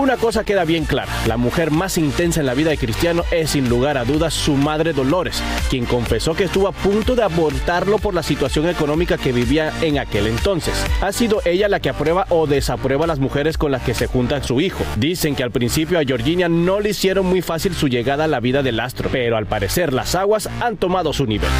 Una 0.00 0.16
cosa 0.16 0.44
queda 0.44 0.64
bien 0.64 0.86
clara, 0.86 1.12
la 1.26 1.36
mujer 1.36 1.70
más 1.70 1.98
intensa 1.98 2.40
en 2.40 2.46
la 2.46 2.54
vida 2.54 2.70
de 2.70 2.78
Cristiano 2.78 3.22
es 3.30 3.50
sin 3.50 3.68
lugar 3.68 3.98
a 3.98 4.06
dudas 4.06 4.32
su 4.32 4.54
madre 4.54 4.94
Dolores, 4.94 5.42
quien 5.68 5.84
confesó 5.84 6.32
que 6.32 6.44
estuvo 6.44 6.68
a 6.68 6.72
punto 6.72 7.14
de 7.14 7.22
abortarlo 7.22 7.98
por 7.98 8.14
la 8.14 8.22
situación 8.22 8.66
económica 8.66 9.18
que 9.18 9.30
vivía 9.30 9.74
en 9.82 9.98
aquel 9.98 10.26
entonces. 10.26 10.72
Ha 11.02 11.12
sido 11.12 11.42
ella 11.44 11.68
la 11.68 11.80
que 11.80 11.90
aprueba 11.90 12.24
o 12.30 12.46
desaprueba 12.46 13.06
las 13.06 13.18
mujeres 13.18 13.58
con 13.58 13.72
las 13.72 13.82
que 13.82 13.92
se 13.92 14.06
junta 14.06 14.42
su 14.42 14.62
hijo. 14.62 14.84
Dicen 14.96 15.36
que 15.36 15.42
al 15.42 15.50
principio 15.50 15.98
a 15.98 16.04
Georgina 16.04 16.48
no 16.48 16.80
le 16.80 16.90
hicieron 16.90 17.26
muy 17.26 17.42
fácil 17.42 17.74
su 17.74 17.88
llegada 17.88 18.24
a 18.24 18.28
la 18.28 18.40
vida 18.40 18.62
del 18.62 18.80
astro, 18.80 19.10
pero 19.12 19.36
al 19.36 19.44
parecer 19.44 19.92
las 19.92 20.14
aguas 20.14 20.48
han 20.62 20.78
tomado 20.78 21.12
su 21.12 21.26
nivel. 21.26 21.50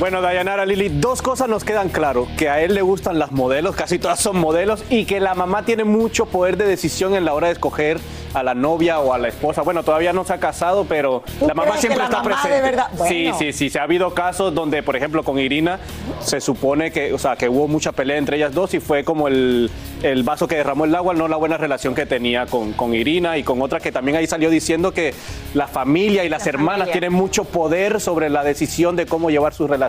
Bueno, 0.00 0.20
Dayanara 0.20 0.66
Lili, 0.66 0.88
dos 0.88 1.22
cosas 1.22 1.48
nos 1.48 1.62
quedan 1.62 1.88
claro, 1.88 2.26
que 2.36 2.48
a 2.48 2.60
él 2.60 2.74
le 2.74 2.82
gustan 2.82 3.18
las 3.20 3.30
modelos, 3.30 3.76
casi 3.76 4.00
todas 4.00 4.18
son 4.18 4.36
modelos, 4.38 4.82
y 4.90 5.04
que 5.04 5.20
la 5.20 5.34
mamá 5.34 5.64
tiene 5.64 5.84
mucho 5.84 6.26
poder 6.26 6.56
de 6.56 6.66
decisión 6.66 7.14
en 7.14 7.24
la 7.24 7.32
hora 7.32 7.46
de 7.46 7.52
escoger 7.52 8.00
a 8.34 8.42
la 8.42 8.54
novia 8.54 8.98
o 8.98 9.14
a 9.14 9.18
la 9.18 9.28
esposa. 9.28 9.62
Bueno, 9.62 9.84
todavía 9.84 10.12
no 10.12 10.24
se 10.24 10.32
ha 10.32 10.38
casado, 10.40 10.84
pero 10.88 11.22
¿Tú 11.38 11.46
la 11.46 11.54
mamá 11.54 11.76
siempre 11.76 11.98
la 11.98 12.04
está 12.06 12.16
mamá 12.24 12.30
de 12.30 12.34
presente. 12.42 12.60
verdad? 12.62 12.86
Sí, 12.90 12.96
Bueno. 13.22 13.38
sí, 13.38 13.52
sí. 13.52 13.70
Se 13.70 13.78
ha 13.78 13.84
habido 13.84 14.12
casos 14.12 14.52
donde, 14.52 14.82
por 14.82 14.96
ejemplo, 14.96 15.22
con 15.22 15.38
Irina 15.38 15.78
se 16.20 16.40
supone 16.40 16.90
que, 16.90 17.12
o 17.12 17.18
sea, 17.18 17.36
que 17.36 17.48
hubo 17.48 17.68
mucha 17.68 17.92
pelea 17.92 18.16
entre 18.16 18.36
ellas 18.38 18.52
dos 18.52 18.74
y 18.74 18.80
fue 18.80 19.04
como 19.04 19.28
el, 19.28 19.70
el 20.02 20.24
vaso 20.24 20.48
que 20.48 20.56
derramó 20.56 20.86
el 20.86 20.94
agua, 20.96 21.14
no 21.14 21.28
la 21.28 21.36
buena 21.36 21.56
relación 21.56 21.94
que 21.94 22.04
tenía 22.04 22.46
con, 22.46 22.72
con 22.72 22.92
Irina 22.94 23.38
y 23.38 23.44
con 23.44 23.62
otra 23.62 23.78
que 23.78 23.92
también 23.92 24.16
ahí 24.16 24.26
salió 24.26 24.50
diciendo 24.50 24.90
que 24.92 25.14
la 25.54 25.68
familia 25.68 26.24
y 26.24 26.28
las 26.28 26.44
hermanas 26.48 26.88
familia. 26.88 26.92
tienen 26.92 27.12
mucho 27.12 27.44
poder 27.44 28.00
sobre 28.00 28.28
la 28.28 28.42
decisión 28.42 28.96
de 28.96 29.06
cómo 29.06 29.30
llevar 29.30 29.54
sus 29.54 29.70
relaciones. 29.70 29.83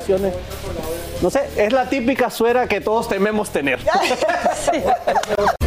No 1.21 1.29
sé, 1.29 1.49
es 1.57 1.73
la 1.73 1.89
típica 1.89 2.29
suera 2.29 2.67
que 2.67 2.81
todos 2.81 3.07
tememos 3.07 3.49
tener. 3.49 3.79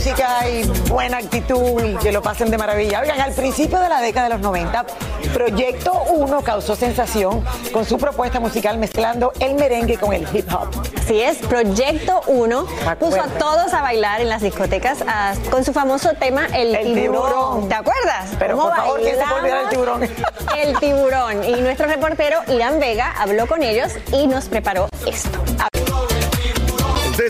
música 0.00 0.48
y 0.48 0.62
buena 0.88 1.18
actitud 1.18 1.84
y 1.84 1.94
que 1.96 2.10
lo 2.10 2.22
pasen 2.22 2.50
de 2.50 2.56
maravilla. 2.56 3.02
Oigan, 3.02 3.20
al 3.20 3.34
principio 3.34 3.78
de 3.80 3.90
la 3.90 4.00
década 4.00 4.28
de 4.28 4.34
los 4.34 4.40
90, 4.40 4.86
Proyecto 5.34 5.92
1 6.08 6.40
causó 6.40 6.74
sensación 6.74 7.44
con 7.70 7.84
su 7.84 7.98
propuesta 7.98 8.40
musical 8.40 8.78
mezclando 8.78 9.30
el 9.40 9.56
merengue 9.56 9.98
con 9.98 10.14
el 10.14 10.26
hip 10.32 10.50
hop. 10.54 10.68
Así 10.98 11.20
es, 11.20 11.36
Proyecto 11.36 12.22
1 12.28 12.66
puso 12.98 13.20
a 13.20 13.26
todos 13.26 13.74
a 13.74 13.82
bailar 13.82 14.22
en 14.22 14.30
las 14.30 14.40
discotecas 14.40 15.04
con 15.50 15.66
su 15.66 15.74
famoso 15.74 16.14
tema 16.14 16.46
El, 16.46 16.74
El 16.74 16.94
tiburón. 16.94 17.68
¿Te 17.68 17.74
acuerdas? 17.74 18.30
Pero, 18.38 18.56
¿Cómo 18.56 18.68
por 18.68 18.76
favor, 18.78 19.00
¿quién 19.02 19.18
se 19.18 19.22
puede 19.22 19.40
olvidar 19.40 19.68
del 19.68 19.80
bailamos 19.80 20.10
El 20.56 20.78
tiburón. 20.78 21.44
Y 21.44 21.60
nuestro 21.60 21.86
reportero 21.86 22.38
Irán 22.48 22.80
Vega 22.80 23.12
habló 23.18 23.46
con 23.46 23.62
ellos 23.62 23.92
y 24.14 24.26
nos 24.26 24.48
preparó 24.48 24.88
esto. 25.06 25.38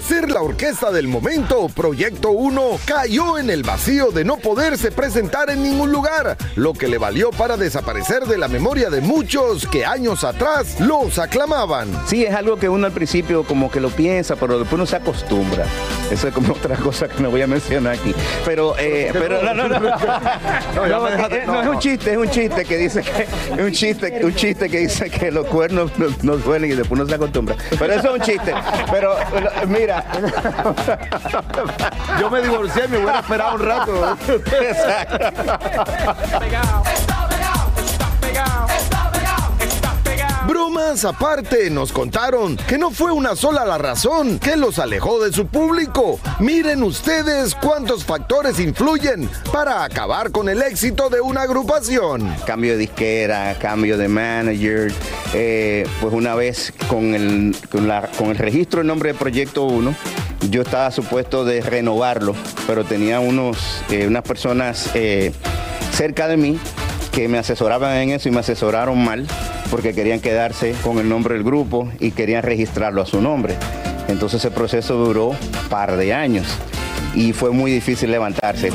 De 0.00 0.16
ser 0.16 0.30
la 0.30 0.40
orquesta 0.40 0.90
del 0.90 1.08
momento, 1.08 1.68
Proyecto 1.68 2.30
1 2.30 2.78
cayó 2.86 3.38
en 3.38 3.50
el 3.50 3.62
vacío 3.62 4.10
de 4.10 4.24
no 4.24 4.38
poderse 4.38 4.90
presentar 4.90 5.50
en 5.50 5.62
ningún 5.62 5.92
lugar, 5.92 6.36
lo 6.56 6.72
que 6.72 6.88
le 6.88 6.96
valió 6.96 7.30
para 7.30 7.56
desaparecer 7.56 8.24
de 8.24 8.38
la 8.38 8.48
memoria 8.48 8.88
de 8.88 9.00
muchos 9.02 9.66
que 9.66 9.84
años 9.84 10.24
atrás 10.24 10.80
los 10.80 11.18
aclamaban. 11.18 11.88
Sí, 12.06 12.24
es 12.24 12.34
algo 12.34 12.56
que 12.56 12.68
uno 12.68 12.86
al 12.86 12.92
principio 12.92 13.44
como 13.44 13.70
que 13.70 13.78
lo 13.80 13.90
piensa, 13.90 14.36
pero 14.36 14.58
después 14.58 14.74
uno 14.74 14.86
se 14.86 14.96
acostumbra. 14.96 15.64
Eso 16.10 16.28
es 16.28 16.34
como 16.34 16.52
otra 16.54 16.76
cosa 16.76 17.06
que 17.06 17.22
no 17.22 17.30
voy 17.30 17.42
a 17.42 17.46
mencionar 17.46 17.94
aquí. 17.94 18.14
Pero, 18.44 18.74
eh, 18.78 19.10
pero 19.12 19.42
no, 19.42 19.54
no, 19.54 19.68
no. 19.68 19.78
No, 19.80 19.90
No, 20.88 21.00
me 21.02 21.10
dejaste- 21.10 21.42
eh, 21.42 21.46
no, 21.46 21.60
es 21.62 21.68
un 21.68 21.78
chiste, 21.78 22.12
es 22.12 22.16
un 22.16 22.30
chiste 22.30 22.64
que 22.64 22.76
dice 22.78 23.02
que 23.02 23.22
es 23.54 23.60
un 23.60 23.72
chiste, 23.72 24.20
un 24.24 24.34
chiste 24.34 24.68
que 24.68 24.78
dice 24.78 25.10
que 25.10 25.30
los 25.30 25.46
cuernos 25.46 25.90
nos, 26.22 26.42
duelen 26.44 26.70
y 26.72 26.74
después 26.74 26.98
uno 27.00 27.08
se 27.08 27.14
acostumbra. 27.16 27.54
Pero 27.78 27.92
eso 27.92 28.08
es 28.14 28.20
un 28.20 28.20
chiste. 28.20 28.54
Pero 28.90 29.12
eh, 29.18 29.66
mira, 29.90 30.04
Yo 32.20 32.30
me 32.30 32.42
divorcié, 32.42 32.88
me 32.88 32.98
hubiera 32.98 33.20
esperado 33.20 33.54
un 33.56 33.64
rato. 33.64 34.16
Bromas 40.80 41.04
aparte, 41.04 41.68
nos 41.68 41.92
contaron 41.92 42.56
que 42.56 42.78
no 42.78 42.90
fue 42.90 43.12
una 43.12 43.36
sola 43.36 43.66
la 43.66 43.76
razón 43.76 44.38
que 44.38 44.56
los 44.56 44.78
alejó 44.78 45.22
de 45.22 45.30
su 45.30 45.46
público. 45.46 46.18
Miren 46.38 46.82
ustedes 46.82 47.54
cuántos 47.54 48.02
factores 48.04 48.58
influyen 48.58 49.28
para 49.52 49.84
acabar 49.84 50.30
con 50.30 50.48
el 50.48 50.62
éxito 50.62 51.10
de 51.10 51.20
una 51.20 51.42
agrupación. 51.42 52.34
cambio 52.46 52.72
de 52.72 52.78
disquera, 52.78 53.56
cambio 53.58 53.98
de 53.98 54.08
manager. 54.08 54.90
eh, 55.34 55.86
pues 56.00 56.14
una 56.14 56.34
vez 56.34 56.72
con 56.88 57.14
el, 57.14 57.54
con, 57.70 57.86
la- 57.86 58.08
con 58.16 58.30
el 58.30 58.38
registro 58.38 58.78
del 58.78 58.86
nombre 58.86 59.12
de 59.12 59.18
Proyecto 59.18 59.64
1, 59.64 59.94
yo 60.48 60.62
estaba 60.62 60.90
supuesto 60.90 61.44
de 61.44 61.60
renovarlo, 61.60 62.34
pero 62.66 62.84
tenía 62.84 63.20
unos, 63.20 63.58
eh, 63.90 64.06
unas 64.06 64.22
personas 64.22 64.88
eh, 64.94 65.32
cerca 65.92 66.26
de 66.26 66.36
mí 66.38 66.58
que 67.12 67.28
me 67.28 67.38
asesoraban 67.38 67.96
en 67.98 68.10
eso 68.10 68.28
y 68.28 68.32
me 68.32 68.40
asesoraron 68.40 69.04
mal 69.04 69.26
porque 69.70 69.94
querían 69.94 70.20
quedarse 70.20 70.74
con 70.82 70.98
el 70.98 71.08
nombre 71.08 71.34
del 71.34 71.44
grupo 71.44 71.88
y 72.00 72.10
querían 72.10 72.42
registrarlo 72.42 73.02
a 73.02 73.06
su 73.06 73.20
nombre. 73.20 73.54
Entonces 74.08 74.44
ese 74.44 74.50
proceso 74.50 74.96
duró 74.96 75.36
par 75.68 75.96
de 75.96 76.12
años 76.12 76.46
y 77.14 77.32
fue 77.32 77.50
muy 77.50 77.70
difícil 77.70 78.10
levantarse. 78.10 78.70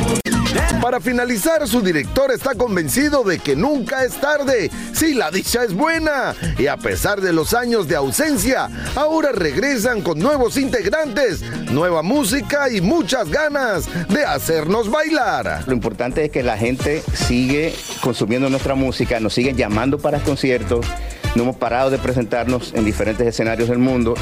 Para 0.86 1.00
finalizar, 1.00 1.68
su 1.68 1.82
director 1.82 2.32
está 2.32 2.54
convencido 2.54 3.24
de 3.24 3.40
que 3.40 3.56
nunca 3.56 4.04
es 4.04 4.22
tarde 4.22 4.70
si 4.94 5.16
la 5.16 5.32
dicha 5.32 5.64
es 5.64 5.74
buena. 5.74 6.36
Y 6.60 6.68
a 6.68 6.78
pesar 6.78 7.22
de 7.22 7.34
los 7.34 7.56
años 7.56 7.88
de 7.88 7.96
ausencia, 7.96 8.70
ahora 8.94 9.32
regresan 9.32 10.04
con 10.04 10.20
nuevos 10.20 10.58
integrantes, 10.58 11.42
nueva 11.72 12.04
música 12.04 12.70
y 12.70 12.82
muchas 12.82 13.32
ganas 13.32 13.90
de 14.10 14.26
hacernos 14.26 14.92
bailar. 14.92 15.64
Lo 15.66 15.74
importante 15.74 16.24
es 16.24 16.30
que 16.30 16.44
la 16.44 16.56
gente 16.56 17.02
sigue 17.16 17.74
consumiendo 18.00 18.48
nuestra 18.52 18.76
música, 18.76 19.20
nos 19.20 19.34
siguen 19.34 19.58
llamando 19.58 19.98
para 19.98 20.20
conciertos, 20.20 20.86
no 21.34 21.42
hemos 21.42 21.56
parado 21.56 21.90
de 21.90 21.98
presentarnos 21.98 22.76
en 22.76 22.86
diferentes 22.86 23.26
escenarios 23.26 23.70
del 23.70 23.80
mundo 23.80 24.14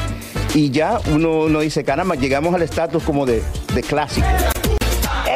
y 0.53 0.71
ya 0.71 1.01
uno, 1.11 1.41
uno 1.41 1.59
dice, 1.59 1.83
caramba, 1.83 2.15
llegamos 2.15 2.55
al 2.55 2.61
estatus 2.61 3.03
como 3.03 3.25
de, 3.25 3.43
de 3.75 3.81
clásico. 3.81 4.52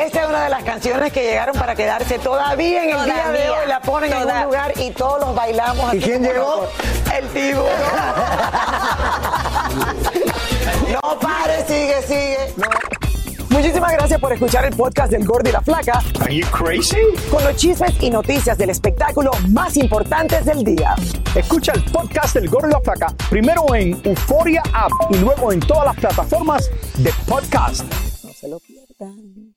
Esta 0.07 0.21
es 0.21 0.29
una 0.29 0.43
de 0.45 0.49
las 0.49 0.63
canciones 0.63 1.11
que 1.11 1.21
llegaron 1.21 1.53
para 1.53 1.75
quedarse 1.75 2.17
todavía 2.17 2.85
en 2.85 2.97
el 2.97 3.03
día 3.03 3.29
de 3.29 3.49
hoy. 3.49 3.67
La 3.67 3.81
ponen 3.81 4.13
en 4.13 4.23
un 4.23 4.43
lugar 4.43 4.71
y 4.77 4.91
todos 4.91 5.19
los 5.19 5.35
bailamos. 5.35 5.93
¿Y 5.93 5.99
quién 5.99 6.23
llegó? 6.23 6.65
El 7.13 7.27
tiburón. 7.27 7.67
no 10.93 11.19
pare, 11.19 11.65
sigue, 11.67 12.01
sigue. 12.03 12.53
No. 12.55 12.67
Muchísimas 13.49 13.91
gracias 13.91 14.17
por 14.21 14.31
escuchar 14.31 14.63
el 14.63 14.77
podcast 14.77 15.11
del 15.11 15.25
Gordo 15.25 15.49
y 15.49 15.51
la 15.51 15.59
Flaca. 15.59 16.01
Are 16.21 16.33
you 16.33 16.47
crazy? 16.51 16.95
Con 17.29 17.43
los 17.43 17.57
chismes 17.57 18.01
y 18.01 18.09
noticias 18.09 18.57
del 18.57 18.69
espectáculo 18.69 19.31
más 19.49 19.75
importantes 19.75 20.45
del 20.45 20.63
día. 20.63 20.95
Escucha 21.35 21.73
el 21.73 21.83
podcast 21.83 22.33
del 22.33 22.47
Gordo 22.47 22.69
y 22.69 22.71
la 22.71 22.79
Flaca 22.79 23.13
primero 23.29 23.75
en 23.75 23.99
Euforia 24.05 24.63
App 24.71 24.93
y 25.09 25.17
luego 25.17 25.51
en 25.51 25.59
todas 25.59 25.83
las 25.83 25.97
plataformas 25.97 26.71
de 26.95 27.11
podcast. 27.27 27.83
No 28.23 28.31
se 28.31 28.47
lo 28.47 28.57
pierdan. 28.61 29.56